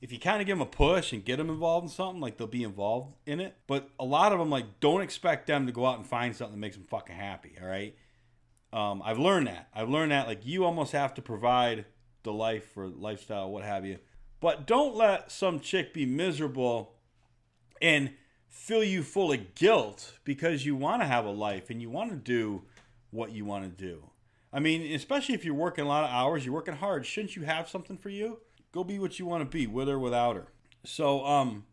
if 0.00 0.12
you 0.12 0.18
kind 0.18 0.40
of 0.40 0.46
give 0.46 0.56
them 0.58 0.66
a 0.66 0.70
push 0.70 1.12
and 1.12 1.22
get 1.22 1.36
them 1.36 1.50
involved 1.50 1.84
in 1.84 1.90
something, 1.90 2.20
like 2.20 2.38
they'll 2.38 2.46
be 2.46 2.62
involved 2.62 3.14
in 3.26 3.38
it. 3.38 3.54
But 3.66 3.90
a 3.98 4.04
lot 4.04 4.32
of 4.32 4.38
them, 4.38 4.50
like, 4.50 4.80
don't 4.80 5.00
expect 5.00 5.46
them 5.46 5.64
to 5.64 5.72
go 5.72 5.86
out 5.86 5.96
and 5.96 6.06
find 6.06 6.36
something 6.36 6.56
that 6.56 6.60
makes 6.60 6.76
them 6.76 6.84
fucking 6.84 7.16
happy. 7.16 7.56
All 7.60 7.66
right. 7.66 7.96
Um, 8.70 9.02
I've 9.04 9.18
learned 9.18 9.46
that. 9.46 9.68
I've 9.74 9.88
learned 9.88 10.12
that 10.12 10.26
like 10.26 10.44
you 10.44 10.64
almost 10.64 10.92
have 10.92 11.14
to 11.14 11.22
provide 11.22 11.84
the 12.22 12.32
life 12.32 12.76
or 12.76 12.88
lifestyle, 12.88 13.50
what 13.50 13.62
have 13.64 13.84
you. 13.84 13.98
But 14.40 14.66
don't 14.66 14.96
let 14.96 15.30
some 15.30 15.60
chick 15.60 15.94
be 15.94 16.06
miserable 16.06 16.94
and 17.80 18.10
fill 18.54 18.84
you 18.84 19.02
full 19.02 19.32
of 19.32 19.54
guilt 19.56 20.14
because 20.24 20.64
you 20.64 20.76
want 20.76 21.02
to 21.02 21.06
have 21.06 21.26
a 21.26 21.30
life 21.30 21.70
and 21.70 21.82
you 21.82 21.90
want 21.90 22.10
to 22.10 22.16
do 22.16 22.62
what 23.10 23.32
you 23.32 23.44
want 23.44 23.64
to 23.64 23.84
do. 23.84 24.10
I 24.52 24.60
mean, 24.60 24.94
especially 24.94 25.34
if 25.34 25.44
you're 25.44 25.54
working 25.54 25.84
a 25.84 25.88
lot 25.88 26.04
of 26.04 26.10
hours, 26.10 26.46
you're 26.46 26.54
working 26.54 26.76
hard. 26.76 27.04
Shouldn't 27.04 27.34
you 27.34 27.42
have 27.42 27.68
something 27.68 27.98
for 27.98 28.08
you? 28.08 28.38
Go 28.72 28.84
be 28.84 28.98
what 28.98 29.18
you 29.18 29.26
want 29.26 29.42
to 29.42 29.58
be, 29.58 29.66
with 29.66 29.88
or 29.88 29.98
without 29.98 30.36
her. 30.36 30.46
So, 30.84 31.26
um, 31.26 31.64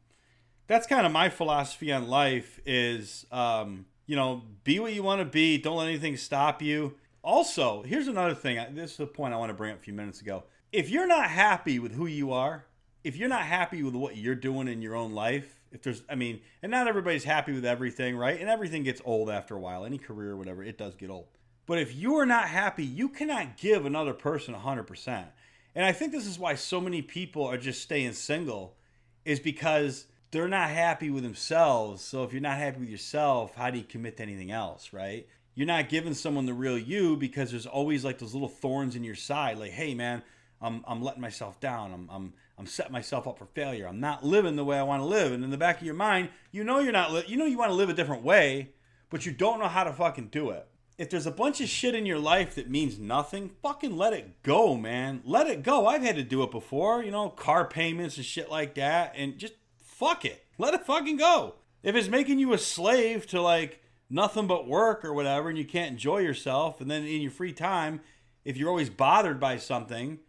that's 0.68 0.88
kind 0.88 1.06
of 1.06 1.12
my 1.12 1.30
philosophy 1.30 1.94
on 1.94 2.08
life 2.08 2.60
is, 2.66 3.26
um, 3.32 3.86
you 4.08 4.16
know, 4.16 4.42
be 4.64 4.80
what 4.80 4.94
you 4.94 5.04
want 5.04 5.22
to 5.22 5.26
be. 5.26 5.60
Don't 5.60 5.78
let 5.78 5.88
anything 5.88 6.18
stop 6.18 6.62
you. 6.62 6.96
Also, 7.24 7.84
here's 7.84 8.08
another 8.08 8.34
thing. 8.34 8.60
This 8.74 8.94
is 8.94 9.00
a 9.00 9.06
point 9.06 9.34
I 9.34 9.38
want 9.38 9.52
to 9.52 9.54
bring 9.54 9.72
up 9.72 9.78
a 9.78 9.82
few 9.82 9.94
minutes 9.94 10.20
ago. 10.20 10.44
If 10.72 10.90
you're 10.90 11.08
not 11.08 11.30
happy 11.30 11.78
with 11.78 11.94
who 11.94 12.08
you 12.08 12.34
are, 12.34 12.66
if 13.04 13.16
you're 13.16 13.30
not 13.30 13.44
happy 13.44 13.84
with 13.84 13.96
what 13.96 14.18
you're 14.18 14.36
doing 14.36 14.68
in 14.68 14.82
your 14.82 14.96
own 14.96 15.14
life, 15.14 15.61
if 15.72 15.82
there's, 15.82 16.04
I 16.10 16.16
mean, 16.16 16.42
and 16.62 16.72
not 16.72 16.88
everybody's 16.88 17.24
happy 17.24 17.54
with 17.54 17.66
everything, 17.66 18.18
right? 18.18 18.40
And 18.40 18.50
everything 18.50 18.84
gets 18.84 19.02
old 19.06 19.30
after 19.30 19.56
a 19.56 19.60
while. 19.60 19.86
Any 19.86 19.98
career, 19.98 20.36
whatever, 20.36 20.64
it 20.64 20.78
does 20.78 20.96
get 20.96 21.10
old. 21.10 21.28
But 21.66 21.78
if 21.78 21.96
you 21.96 22.16
are 22.16 22.26
not 22.26 22.50
happy, 22.50 22.84
you 22.84 23.10
cannot 23.10 23.58
give 23.58 23.86
another 23.86 24.14
person 24.14 24.54
100%. 24.54 25.26
And 25.74 25.86
I 25.86 25.92
think 25.94 26.12
this 26.12 26.28
is 26.28 26.38
why 26.38 26.56
so 26.56 26.82
many 26.82 27.02
people 27.02 27.46
are 27.46 27.58
just 27.58 27.82
staying 27.82 28.14
single, 28.14 28.76
is 29.24 29.40
because 29.40 30.06
they're 30.32 30.48
not 30.48 30.70
happy 30.70 31.10
with 31.10 31.24
themselves. 31.24 32.02
So 32.02 32.24
if 32.24 32.34
you're 32.34 32.42
not 32.42 32.58
happy 32.58 32.80
with 32.80 32.90
yourself, 32.90 33.56
how 33.56 33.70
do 33.70 33.78
you 33.78 33.84
commit 33.84 34.18
to 34.18 34.24
anything 34.24 34.52
else, 34.52 34.92
right? 34.92 35.28
You're 35.56 35.68
not 35.68 35.90
giving 35.90 36.14
someone 36.14 36.46
the 36.46 36.54
real 36.54 36.78
you 36.78 37.18
because 37.18 37.52
there's 37.52 37.66
always 37.66 38.04
like 38.04 38.18
those 38.18 38.34
little 38.34 38.50
thorns 38.50 38.96
in 38.96 39.04
your 39.04 39.16
side, 39.16 39.58
like, 39.58 39.72
hey 39.72 39.94
man, 39.94 40.24
I'm, 40.62 40.84
I'm 40.88 41.02
letting 41.02 41.22
myself 41.22 41.60
down. 41.60 41.94
I'm, 41.94 42.10
I'm, 42.10 42.34
I'm 42.62 42.68
setting 42.68 42.92
myself 42.92 43.28
up 43.28 43.38
for 43.38 43.48
failure. 43.48 43.88
I'm 43.88 44.00
not 44.00 44.24
living 44.24 44.56
the 44.56 44.64
way 44.64 44.78
I 44.78 44.84
want 44.84 45.02
to 45.02 45.06
live. 45.06 45.34
And 45.34 45.44
in 45.44 45.50
the 45.50 45.58
back 45.58 45.80
of 45.80 45.86
your 45.86 45.96
mind, 45.96 46.30
you 46.52 46.64
know 46.64 46.80
you're 46.80 46.92
not, 46.94 47.12
li- 47.12 47.26
you 47.28 47.36
know 47.36 47.46
you 47.46 47.58
want 47.58 47.72
to 47.72 47.76
live 47.76 47.90
a 47.90 47.94
different 47.94 48.24
way, 48.24 48.70
but 49.10 49.26
you 49.26 49.32
don't 49.32 49.60
know 49.60 49.68
how 49.68 49.84
to 49.84 49.92
fucking 49.92 50.28
do 50.28 50.52
it 50.52 50.68
if 51.02 51.10
there's 51.10 51.26
a 51.26 51.32
bunch 51.32 51.60
of 51.60 51.68
shit 51.68 51.96
in 51.96 52.06
your 52.06 52.20
life 52.20 52.54
that 52.54 52.70
means 52.70 53.00
nothing, 53.00 53.50
fucking 53.64 53.98
let 53.98 54.14
it 54.14 54.44
go, 54.44 54.78
man. 54.78 55.20
Let 55.26 55.48
it 55.48 55.64
go. 55.64 55.88
I've 55.88 56.04
had 56.04 56.16
to 56.18 56.24
do 56.24 56.44
it 56.44 56.52
before, 56.52 57.04
you 57.04 57.10
know, 57.10 57.30
car 57.30 57.68
payments 57.68 58.18
and 58.18 58.26
shit 58.26 58.52
like 58.52 58.76
that, 58.76 59.14
and 59.18 59.40
just 59.40 59.56
fuck 59.82 60.26
it. 60.26 60.46
Let 60.60 60.76
it 60.76 60.86
fucking 60.86 61.18
go. 61.18 61.56
If 61.82 61.96
it's 61.96 62.08
making 62.08 62.38
you 62.38 62.54
a 62.54 62.60
slave 62.60 63.26
to 63.28 63.42
like 63.42 63.82
nothing 64.12 64.46
but 64.46 64.68
work 64.68 65.04
or 65.04 65.12
whatever, 65.12 65.50
and 65.50 65.58
you 65.58 65.66
can't 65.66 65.92
enjoy 65.92 66.20
yourself, 66.20 66.80
and 66.80 66.92
then 66.92 67.04
in 67.04 67.22
your 67.22 67.32
free 67.32 67.52
time, 67.54 68.02
if 68.46 68.56
you're 68.56 68.70
always 68.70 68.92
bothered 68.92 69.40
by 69.40 69.58
something, 69.58 70.20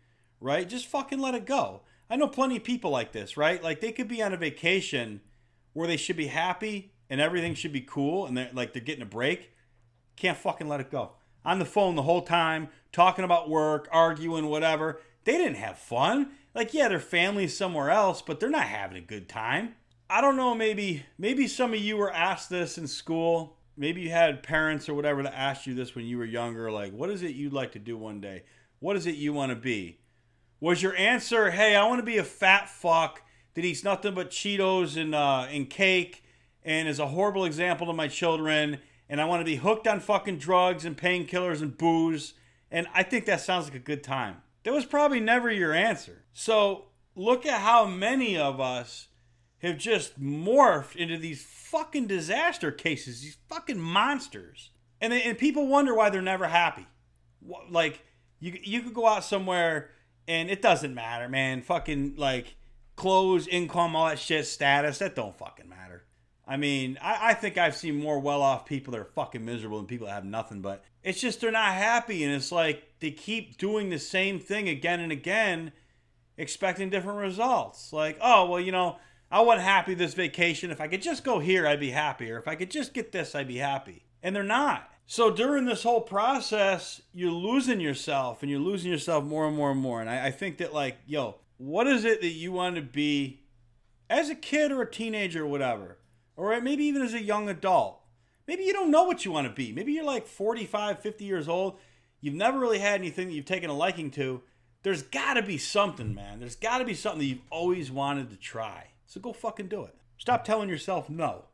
right, 0.41 0.67
just 0.67 0.87
fucking 0.87 1.19
let 1.19 1.35
it 1.35 1.45
go. 1.45 1.83
I 2.13 2.17
know 2.17 2.29
plenty 2.29 2.59
of 2.59 2.65
people 2.65 2.91
like 2.91 3.13
this, 3.13 3.37
right? 3.37 3.63
Like 3.63 3.81
they 3.81 3.91
could 3.91 4.09
be 4.09 4.23
on 4.23 4.35
a 4.35 4.37
vacation 4.37 5.23
where 5.73 5.89
they 5.89 5.97
should 5.97 6.17
be 6.17 6.27
happy 6.27 6.93
and 7.09 7.21
everything 7.21 7.55
should 7.55 7.73
be 7.73 7.81
cool 7.81 8.27
and 8.27 8.37
they're 8.37 8.51
like 8.53 8.75
they're 8.75 8.83
getting 8.83 9.03
a 9.03 9.07
break 9.07 9.53
can't 10.17 10.39
fucking 10.39 10.69
let 10.69 10.81
it 10.81 10.91
go. 10.91 11.13
On 11.45 11.59
the 11.59 11.65
phone 11.65 11.97
the 11.97 12.03
whole 12.03 12.23
time, 12.23 12.69
talking 12.93 13.25
about 13.25 13.51
work, 13.51 13.89
arguing, 13.91 14.47
whatever. 14.47 15.01
They 15.25 15.33
didn't 15.33 15.57
have 15.57 15.79
fun. 15.79 16.33
Like, 16.55 16.75
yeah, 16.75 16.89
their 16.89 17.01
family's 17.01 17.57
somewhere 17.57 17.91
else, 17.91 18.23
but 18.23 18.39
they're 18.39 18.51
not 18.51 18.67
having 18.67 18.97
a 18.97 19.01
good 19.01 19.29
time. 19.29 19.75
I 20.11 20.21
don't 20.21 20.37
know, 20.37 20.55
maybe 20.55 21.05
maybe 21.17 21.49
some 21.49 21.73
of 21.73 21.81
you 21.81 21.97
were 21.97 22.13
asked 22.13 22.51
this 22.51 22.77
in 22.77 22.87
school. 22.87 23.57
Maybe 23.77 24.03
you 24.03 24.11
had 24.11 24.43
parents 24.43 24.89
or 24.89 24.95
whatever 24.95 25.23
that 25.23 25.35
asked 25.35 25.67
you 25.67 25.75
this 25.75 25.95
when 25.95 26.05
you 26.05 26.19
were 26.19 26.27
younger, 26.27 26.71
like, 26.71 26.93
what 26.93 27.09
is 27.09 27.23
it 27.23 27.35
you'd 27.35 27.55
like 27.55 27.73
to 27.73 27.79
do 27.79 27.97
one 27.97 28.21
day? 28.21 28.43
What 28.81 28.97
is 28.97 29.07
it 29.07 29.15
you 29.15 29.33
want 29.33 29.51
to 29.51 29.57
be? 29.57 30.02
Was 30.63 30.81
your 30.81 30.95
answer, 30.95 31.51
hey, 31.51 31.75
I 31.75 31.85
want 31.89 31.99
to 31.99 32.07
be 32.07 32.19
a 32.19 32.23
fat 32.23 32.69
fuck 32.69 33.23
that 33.55 33.65
eats 33.65 33.83
nothing 33.83 34.15
but 34.15 34.31
Cheetos 34.31 34.97
and 34.97 35.13
uh, 35.13 35.49
and 35.51 35.69
cake 35.69 36.23
and 36.65 36.87
is 36.87 37.01
a 37.01 37.09
horrible 37.09 37.45
example 37.45 37.89
to 37.89 37.93
my 37.93 38.07
children 38.07 38.79
and 39.09 39.21
I 39.21 39.25
want 39.25 39.41
to 39.41 39.45
be 39.45 39.57
hooked 39.57 39.89
on 39.89 39.99
fucking 39.99 40.39
drugs 40.39 40.85
and 40.85 40.97
painkillers 40.97 41.63
and 41.63 41.77
booze. 41.77 42.35
And 42.71 42.87
I 42.95 43.03
think 43.03 43.27
that 43.27 43.41
sounds 43.41 43.65
like 43.65 43.75
a 43.75 43.81
good 43.81 44.05
time. 44.05 44.37
That 44.63 44.73
was 44.73 44.85
probably 44.85 45.19
never 45.19 45.51
your 45.51 45.73
answer. 45.73 46.23
So 46.33 46.85
look 47.17 47.45
at 47.45 47.63
how 47.63 47.85
many 47.85 48.39
of 48.39 48.61
us 48.61 49.09
have 49.63 49.79
just 49.79 50.21
morphed 50.23 50.95
into 50.95 51.19
these 51.19 51.43
fucking 51.43 52.07
disaster 52.07 52.71
cases, 52.71 53.21
these 53.21 53.37
fucking 53.49 53.81
monsters. 53.81 54.71
And, 55.01 55.13
they, 55.13 55.25
and 55.25 55.37
people 55.37 55.67
wonder 55.67 55.93
why 55.93 56.09
they're 56.09 56.23
never 56.23 56.47
happy. 56.47 56.87
Like, 57.69 58.05
you, 58.39 58.57
you 58.63 58.83
could 58.83 58.95
go 58.95 59.09
out 59.09 59.25
somewhere 59.25 59.91
and 60.29 60.51
it 60.51 60.63
doesn't 60.63 60.95
matter, 60.95 61.29
man. 61.29 61.63
Fucking, 61.63 62.15
like, 62.17 62.57
clothes, 62.97 63.47
income, 63.47 63.97
all 63.97 64.07
that 64.07 64.19
shit, 64.19 64.47
status, 64.47 64.99
that 64.99 65.15
don't 65.15 65.37
fucking 65.37 65.69
matter. 65.69 66.05
I 66.47 66.57
mean, 66.57 66.99
I, 67.01 67.31
I 67.31 67.35
think 67.35 67.57
I've 67.57 67.77
seen 67.77 67.97
more 67.97 68.19
well 68.19 68.43
off 68.43 68.67
people 68.67 68.93
that 68.93 69.01
are 69.01 69.05
fucking 69.05 69.45
miserable 69.45 69.79
than 69.79 69.87
people 69.87 70.09
that 70.09 70.15
have 70.15 70.25
nothing, 70.25 70.61
but 70.61 70.85
it's 71.03 71.21
just 71.21 71.41
they're 71.41 71.53
not 71.53 71.75
happy. 71.75 72.25
And 72.25 72.35
it's 72.35 72.51
like 72.53 72.83
they 73.01 73.13
keep 73.13 73.57
doing 73.59 73.91
the 73.91 73.99
same 73.99 74.41
thing 74.41 74.69
again 74.69 75.01
and 75.01 75.13
again. 75.13 75.73
expecting 76.37 76.91
different 76.91 77.19
results. 77.19 77.93
Like, 77.93 78.19
oh, 78.21 78.51
well, 78.51 78.61
you 78.61 78.73
know, 78.73 78.97
I 79.31 79.41
wasn't 79.41 79.65
happy 79.65 79.95
this 79.95 80.15
vacation. 80.15 80.71
If 80.71 80.81
I 80.81 80.89
could 80.89 81.03
just 81.03 81.25
go 81.25 81.39
here, 81.39 81.67
I'd 81.67 81.81
be 81.81 81.91
happy. 81.91 82.31
Or 82.31 82.39
if 82.39 82.49
I 82.49 82.55
could 82.55 82.71
just 82.71 82.95
get 82.95 83.13
this, 83.13 83.35
I'd 83.35 83.49
be 83.49 83.59
happy. 83.59 84.05
And 84.23 84.35
they're 84.35 84.43
not. 84.43 84.91
So 85.13 85.31
during 85.31 85.67
this 85.67 85.83
whole 85.83 86.01
process, 86.01 87.03
you're 87.13 87.31
losing 87.31 87.81
yourself 87.81 88.41
and 88.41 88.51
you're 88.51 88.59
losing 88.59 88.91
yourself 88.91 89.23
more 89.25 89.47
and 89.47 89.55
more 89.55 89.71
and 89.71 89.79
more. 89.79 90.01
And 90.01 90.09
I, 90.09 90.29
I 90.29 90.31
think 90.31 90.57
that, 90.57 90.73
like, 90.73 90.97
yo, 91.07 91.35
what 91.59 91.87
is 91.87 92.07
it 92.07 92.23
that 92.23 92.31
you 92.31 92.51
want 92.51 92.77
to 92.77 92.81
be 92.81 93.43
as 94.09 94.31
a 94.31 94.35
kid 94.35 94.73
or 94.73 94.81
a 94.81 94.91
teenager 94.91 95.45
or 95.45 95.49
whatever? 95.49 95.99
Or 96.35 96.59
maybe 96.63 96.85
even 96.85 97.03
as 97.03 97.13
a 97.13 97.23
young 97.23 97.51
adult? 97.51 98.01
Maybe 98.49 98.65
you 98.65 98.73
don't 98.73 98.91
know 98.91 99.05
what 99.05 99.27
you 99.27 99.33
want 99.33 99.47
to 99.47 99.53
be. 99.53 99.71
Maybe 99.71 99.93
you're 99.93 100.03
like 100.03 100.27
45, 100.27 101.01
50 101.01 101.25
years 101.27 101.47
old. 101.47 101.79
You've 102.23 102.33
never 102.33 102.59
really 102.59 102.79
had 102.79 102.99
anything 102.99 103.29
that 103.29 103.35
you've 103.35 103.45
taken 103.45 103.69
a 103.69 103.75
liking 103.75 104.11
to. 104.13 104.41
There's 104.83 105.03
got 105.03 105.35
to 105.35 105.43
be 105.43 105.59
something, 105.59 106.15
man. 106.15 106.41
There's 106.41 106.57
got 106.57 106.79
to 106.79 106.87
be 106.87 106.95
something 106.95 107.19
that 107.19 107.27
you've 107.27 107.51
always 107.51 107.91
wanted 107.91 108.31
to 108.31 108.37
try. 108.37 108.87
So 109.05 109.21
go 109.21 109.35
fucking 109.35 109.69
do 109.69 109.85
it. 109.85 109.95
Stop 110.17 110.43
telling 110.43 110.71
yourself 110.71 111.11
no. 111.11 111.45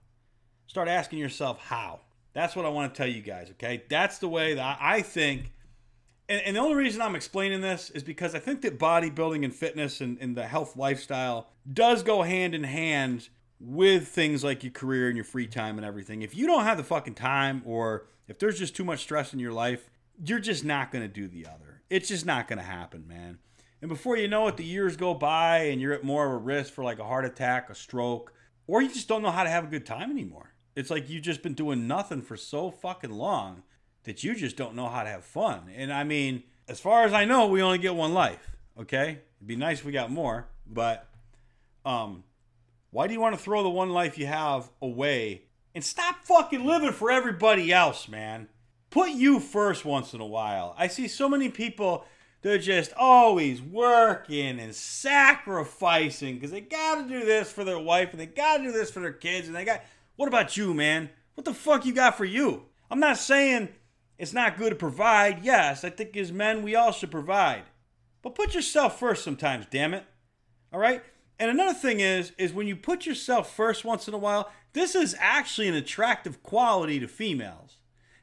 Start 0.69 0.87
asking 0.87 1.19
yourself 1.19 1.59
how. 1.59 2.03
That's 2.39 2.55
what 2.55 2.65
I 2.65 2.69
want 2.69 2.95
to 2.95 2.97
tell 2.97 3.09
you 3.09 3.21
guys, 3.21 3.51
okay? 3.51 3.83
That's 3.89 4.19
the 4.19 4.29
way 4.29 4.55
that 4.55 4.79
I 4.81 5.03
think. 5.03 5.51
And, 6.29 6.41
and 6.43 6.55
the 6.55 6.61
only 6.61 6.77
reason 6.77 7.03
I'm 7.03 7.17
explaining 7.17 7.63
this 7.63 7.91
is 7.91 8.05
because 8.05 8.33
I 8.33 8.39
think 8.39 8.63
that 8.63 8.79
bodybuilding 8.79 9.45
and 9.45 9.53
fitness 9.53 10.01
and, 10.01 10.17
and 10.21 10.37
the 10.37 10.47
health 10.47 10.77
lifestyle 10.77 11.49
does 11.73 12.05
go 12.05 12.23
hand 12.23 12.55
in 12.55 12.63
hand 12.63 13.29
with 13.59 14.07
things 14.07 14.45
like 14.45 14.63
your 14.63 14.71
career 14.71 15.09
and 15.09 15.17
your 15.17 15.25
free 15.25 15.49
time 15.49 15.79
and 15.79 15.85
everything. 15.85 16.23
If 16.23 16.37
you 16.37 16.47
don't 16.47 16.63
have 16.63 16.77
the 16.77 16.85
fucking 16.85 17.17
time 17.17 17.61
or 17.65 18.07
if 18.29 18.39
there's 18.39 18.61
just 18.61 18.77
too 18.77 18.85
much 18.85 19.01
stress 19.01 19.33
in 19.33 19.41
your 19.41 19.53
life, 19.53 19.91
you're 20.25 20.39
just 20.39 20.65
not 20.65 20.93
going 20.93 21.03
to 21.03 21.13
do 21.13 21.27
the 21.27 21.45
other. 21.45 21.83
It's 21.91 22.07
just 22.07 22.25
not 22.25 22.47
going 22.47 22.61
to 22.61 22.65
happen, 22.65 23.09
man. 23.09 23.39
And 23.83 23.89
before 23.89 24.17
you 24.17 24.29
know 24.29 24.47
it, 24.47 24.57
the 24.57 24.65
years 24.65 24.97
go 24.97 25.13
by 25.13 25.63
and 25.63 25.81
you're 25.81 25.93
at 25.93 26.05
more 26.05 26.25
of 26.25 26.35
a 26.35 26.37
risk 26.37 26.73
for 26.73 26.85
like 26.85 27.01
a 27.01 27.05
heart 27.05 27.25
attack, 27.25 27.69
a 27.69 27.75
stroke, 27.75 28.33
or 28.69 28.81
you 28.81 28.89
just 28.91 29.09
don't 29.09 29.23
know 29.23 29.33
how 29.33 29.43
to 29.43 29.51
have 29.51 29.65
a 29.65 29.69
good 29.69 29.85
time 29.85 30.13
anymore. 30.13 30.55
It's 30.79 30.91
like 30.91 31.11
you've 31.11 31.25
just 31.25 31.43
been 31.43 31.55
doing 31.55 31.89
nothing 31.89 32.23
for 32.23 32.37
so 32.37 32.71
fucking 32.71 33.11
long 33.11 33.65
that 34.05 34.23
you 34.23 34.37
just 34.37 34.57
don't 34.57 34.77
know 34.77 34.89
how 34.89 35.03
to 35.03 35.09
have 35.09 35.25
fun. 35.25 35.63
And 35.75 35.93
I 35.93 36.05
mean, 36.05 36.45
as 36.69 36.79
far 36.79 37.03
as 37.03 37.13
I 37.13 37.25
know, 37.25 37.49
we 37.49 37.61
only 37.61 37.79
get 37.79 37.97
one 37.97 38.15
life, 38.15 38.57
okay? 38.79 39.19
It'd 39.39 39.49
be 39.49 39.57
nice 39.57 39.81
if 39.81 39.85
we 39.85 39.91
got 39.91 40.13
more, 40.13 40.47
but 40.67 41.09
um 41.85 42.23
why 42.91 43.09
do 43.09 43.13
you 43.13 43.21
want 43.21 43.37
to 43.37 43.43
throw 43.43 43.65
the 43.65 43.69
one 43.69 43.91
life 43.91 44.17
you 44.17 44.27
have 44.27 44.71
away 44.81 45.43
and 45.75 45.85
stop 45.85 46.25
fucking 46.25 46.65
living 46.65 46.93
for 46.93 47.11
everybody 47.11 47.73
else, 47.73 48.09
man? 48.09 48.47
Put 48.91 49.11
you 49.11 49.41
first 49.41 49.85
once 49.85 50.15
in 50.15 50.21
a 50.21 50.27
while. 50.27 50.77
I 50.79 50.87
see 50.87 51.09
so 51.09 51.29
many 51.29 51.49
people 51.49 52.05
they're 52.41 52.59
just 52.59 52.93
always 52.97 53.61
working 53.61 54.61
and 54.61 54.73
sacrificing 54.73 56.37
because 56.37 56.53
they 56.53 56.61
got 56.61 57.03
to 57.03 57.09
do 57.09 57.25
this 57.25 57.51
for 57.51 57.65
their 57.65 57.81
wife 57.81 58.13
and 58.13 58.21
they 58.21 58.27
got 58.27 58.59
to 58.59 58.63
do 58.63 58.71
this 58.71 58.93
for 58.93 59.01
their 59.01 59.13
kids 59.13 59.49
and 59.49 59.57
they 59.57 59.65
got. 59.65 59.83
What 60.19 60.27
about 60.27 60.57
you, 60.57 60.75
man? 60.75 61.11
What 61.37 61.45
the 61.45 61.55
fuck 61.55 61.87
you 61.87 61.93
got 61.93 62.17
for 62.17 62.25
you? 62.25 62.65
I'm 62.91 62.99
not 62.99 63.19
saying 63.19 63.69
it's 64.19 64.33
not 64.33 64.59
good 64.59 64.71
to 64.71 64.75
provide. 64.75 65.45
Yes, 65.45 65.85
I 65.85 65.91
think 65.91 66.17
as 66.17 66.33
men 66.33 66.65
we 66.65 66.75
all 66.75 66.91
should 66.91 67.13
provide, 67.13 67.63
but 68.21 68.35
put 68.35 68.53
yourself 68.53 68.99
first 68.99 69.23
sometimes. 69.23 69.67
Damn 69.71 69.95
it. 69.95 70.05
All 70.73 70.81
right. 70.81 71.05
And 71.39 71.53
another 71.53 71.73
thing 71.73 72.01
is, 72.01 72.33
is 72.37 72.53
when 72.53 72.67
you 72.67 72.75
put 72.75 73.07
yourself 73.07 73.55
first 73.55 73.85
once 73.85 74.09
in 74.09 74.15
a 74.15 74.19
while, 74.19 74.51
this 74.73 74.97
is 74.97 75.15
actually 75.21 75.69
an 75.69 75.77
attractive 75.77 76.43
quality 76.43 76.99
to 76.99 77.07
females. 77.07 77.77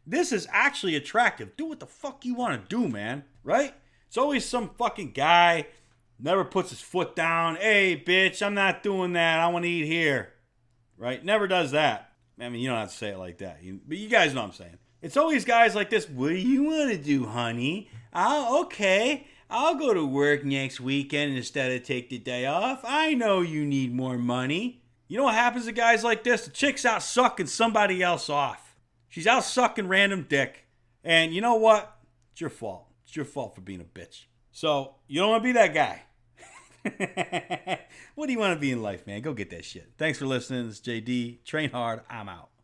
This 0.05 0.33
is 0.33 0.49
actually 0.51 0.97
attractive. 0.97 1.55
Do 1.55 1.67
what 1.67 1.79
the 1.79 1.85
fuck 1.85 2.25
you 2.25 2.35
want 2.35 2.61
to 2.61 2.75
do, 2.75 2.89
man. 2.89 3.23
Right? 3.41 3.73
It's 4.07 4.17
always 4.17 4.43
some 4.43 4.71
fucking 4.77 5.13
guy 5.13 5.67
never 6.19 6.43
puts 6.43 6.71
his 6.71 6.81
foot 6.81 7.15
down. 7.15 7.55
Hey, 7.55 7.95
bitch, 8.05 8.45
I'm 8.45 8.53
not 8.53 8.83
doing 8.83 9.13
that. 9.13 9.39
I 9.39 9.47
want 9.47 9.63
to 9.63 9.71
eat 9.71 9.85
here. 9.85 10.33
Right? 10.97 11.23
Never 11.23 11.47
does 11.47 11.71
that. 11.71 12.11
I 12.39 12.49
mean, 12.49 12.61
you 12.61 12.69
don't 12.69 12.79
have 12.79 12.89
to 12.89 12.95
say 12.95 13.09
it 13.09 13.17
like 13.17 13.37
that, 13.39 13.63
you, 13.63 13.79
but 13.87 13.97
you 13.97 14.09
guys 14.09 14.33
know 14.33 14.41
what 14.41 14.47
I'm 14.47 14.53
saying. 14.53 14.77
It's 15.01 15.17
always 15.17 15.45
guys 15.45 15.75
like 15.75 15.89
this. 15.89 16.09
What 16.09 16.29
do 16.29 16.35
you 16.35 16.63
want 16.63 16.91
to 16.91 16.97
do, 16.97 17.25
honey? 17.25 17.89
Oh, 18.13 18.63
okay. 18.63 19.27
I'll 19.49 19.75
go 19.75 19.93
to 19.93 20.05
work 20.05 20.43
next 20.43 20.79
weekend 20.79 21.37
instead 21.37 21.71
of 21.71 21.83
take 21.83 22.09
the 22.09 22.17
day 22.17 22.45
off. 22.45 22.81
I 22.83 23.13
know 23.13 23.41
you 23.41 23.65
need 23.65 23.93
more 23.93 24.17
money. 24.17 24.81
You 25.07 25.17
know 25.17 25.25
what 25.25 25.35
happens 25.35 25.65
to 25.65 25.71
guys 25.71 26.03
like 26.03 26.23
this? 26.23 26.45
The 26.45 26.51
chick's 26.51 26.85
out 26.85 27.03
sucking 27.03 27.47
somebody 27.47 28.01
else 28.01 28.29
off. 28.29 28.75
She's 29.07 29.27
out 29.27 29.43
sucking 29.43 29.87
random 29.87 30.25
dick. 30.27 30.65
And 31.03 31.33
you 31.33 31.41
know 31.41 31.55
what? 31.55 31.95
It's 32.31 32.41
your 32.41 32.49
fault. 32.49 32.87
It's 33.05 33.15
your 33.15 33.25
fault 33.25 33.53
for 33.53 33.61
being 33.61 33.81
a 33.81 33.83
bitch. 33.83 34.23
So 34.51 34.95
you 35.07 35.21
don't 35.21 35.29
want 35.29 35.43
to 35.43 35.47
be 35.47 35.53
that 35.53 35.75
guy. 35.75 36.01
what 38.15 38.27
do 38.27 38.33
you 38.33 38.39
want 38.39 38.53
to 38.53 38.59
be 38.59 38.71
in 38.71 38.81
life, 38.81 39.07
man? 39.07 39.21
Go 39.21 39.33
get 39.33 39.49
that 39.49 39.65
shit. 39.65 39.91
Thanks 39.97 40.19
for 40.19 40.25
listening. 40.25 40.67
It's 40.67 40.79
JD. 40.79 41.43
Train 41.43 41.71
hard. 41.71 42.01
I'm 42.09 42.29
out. 42.29 42.49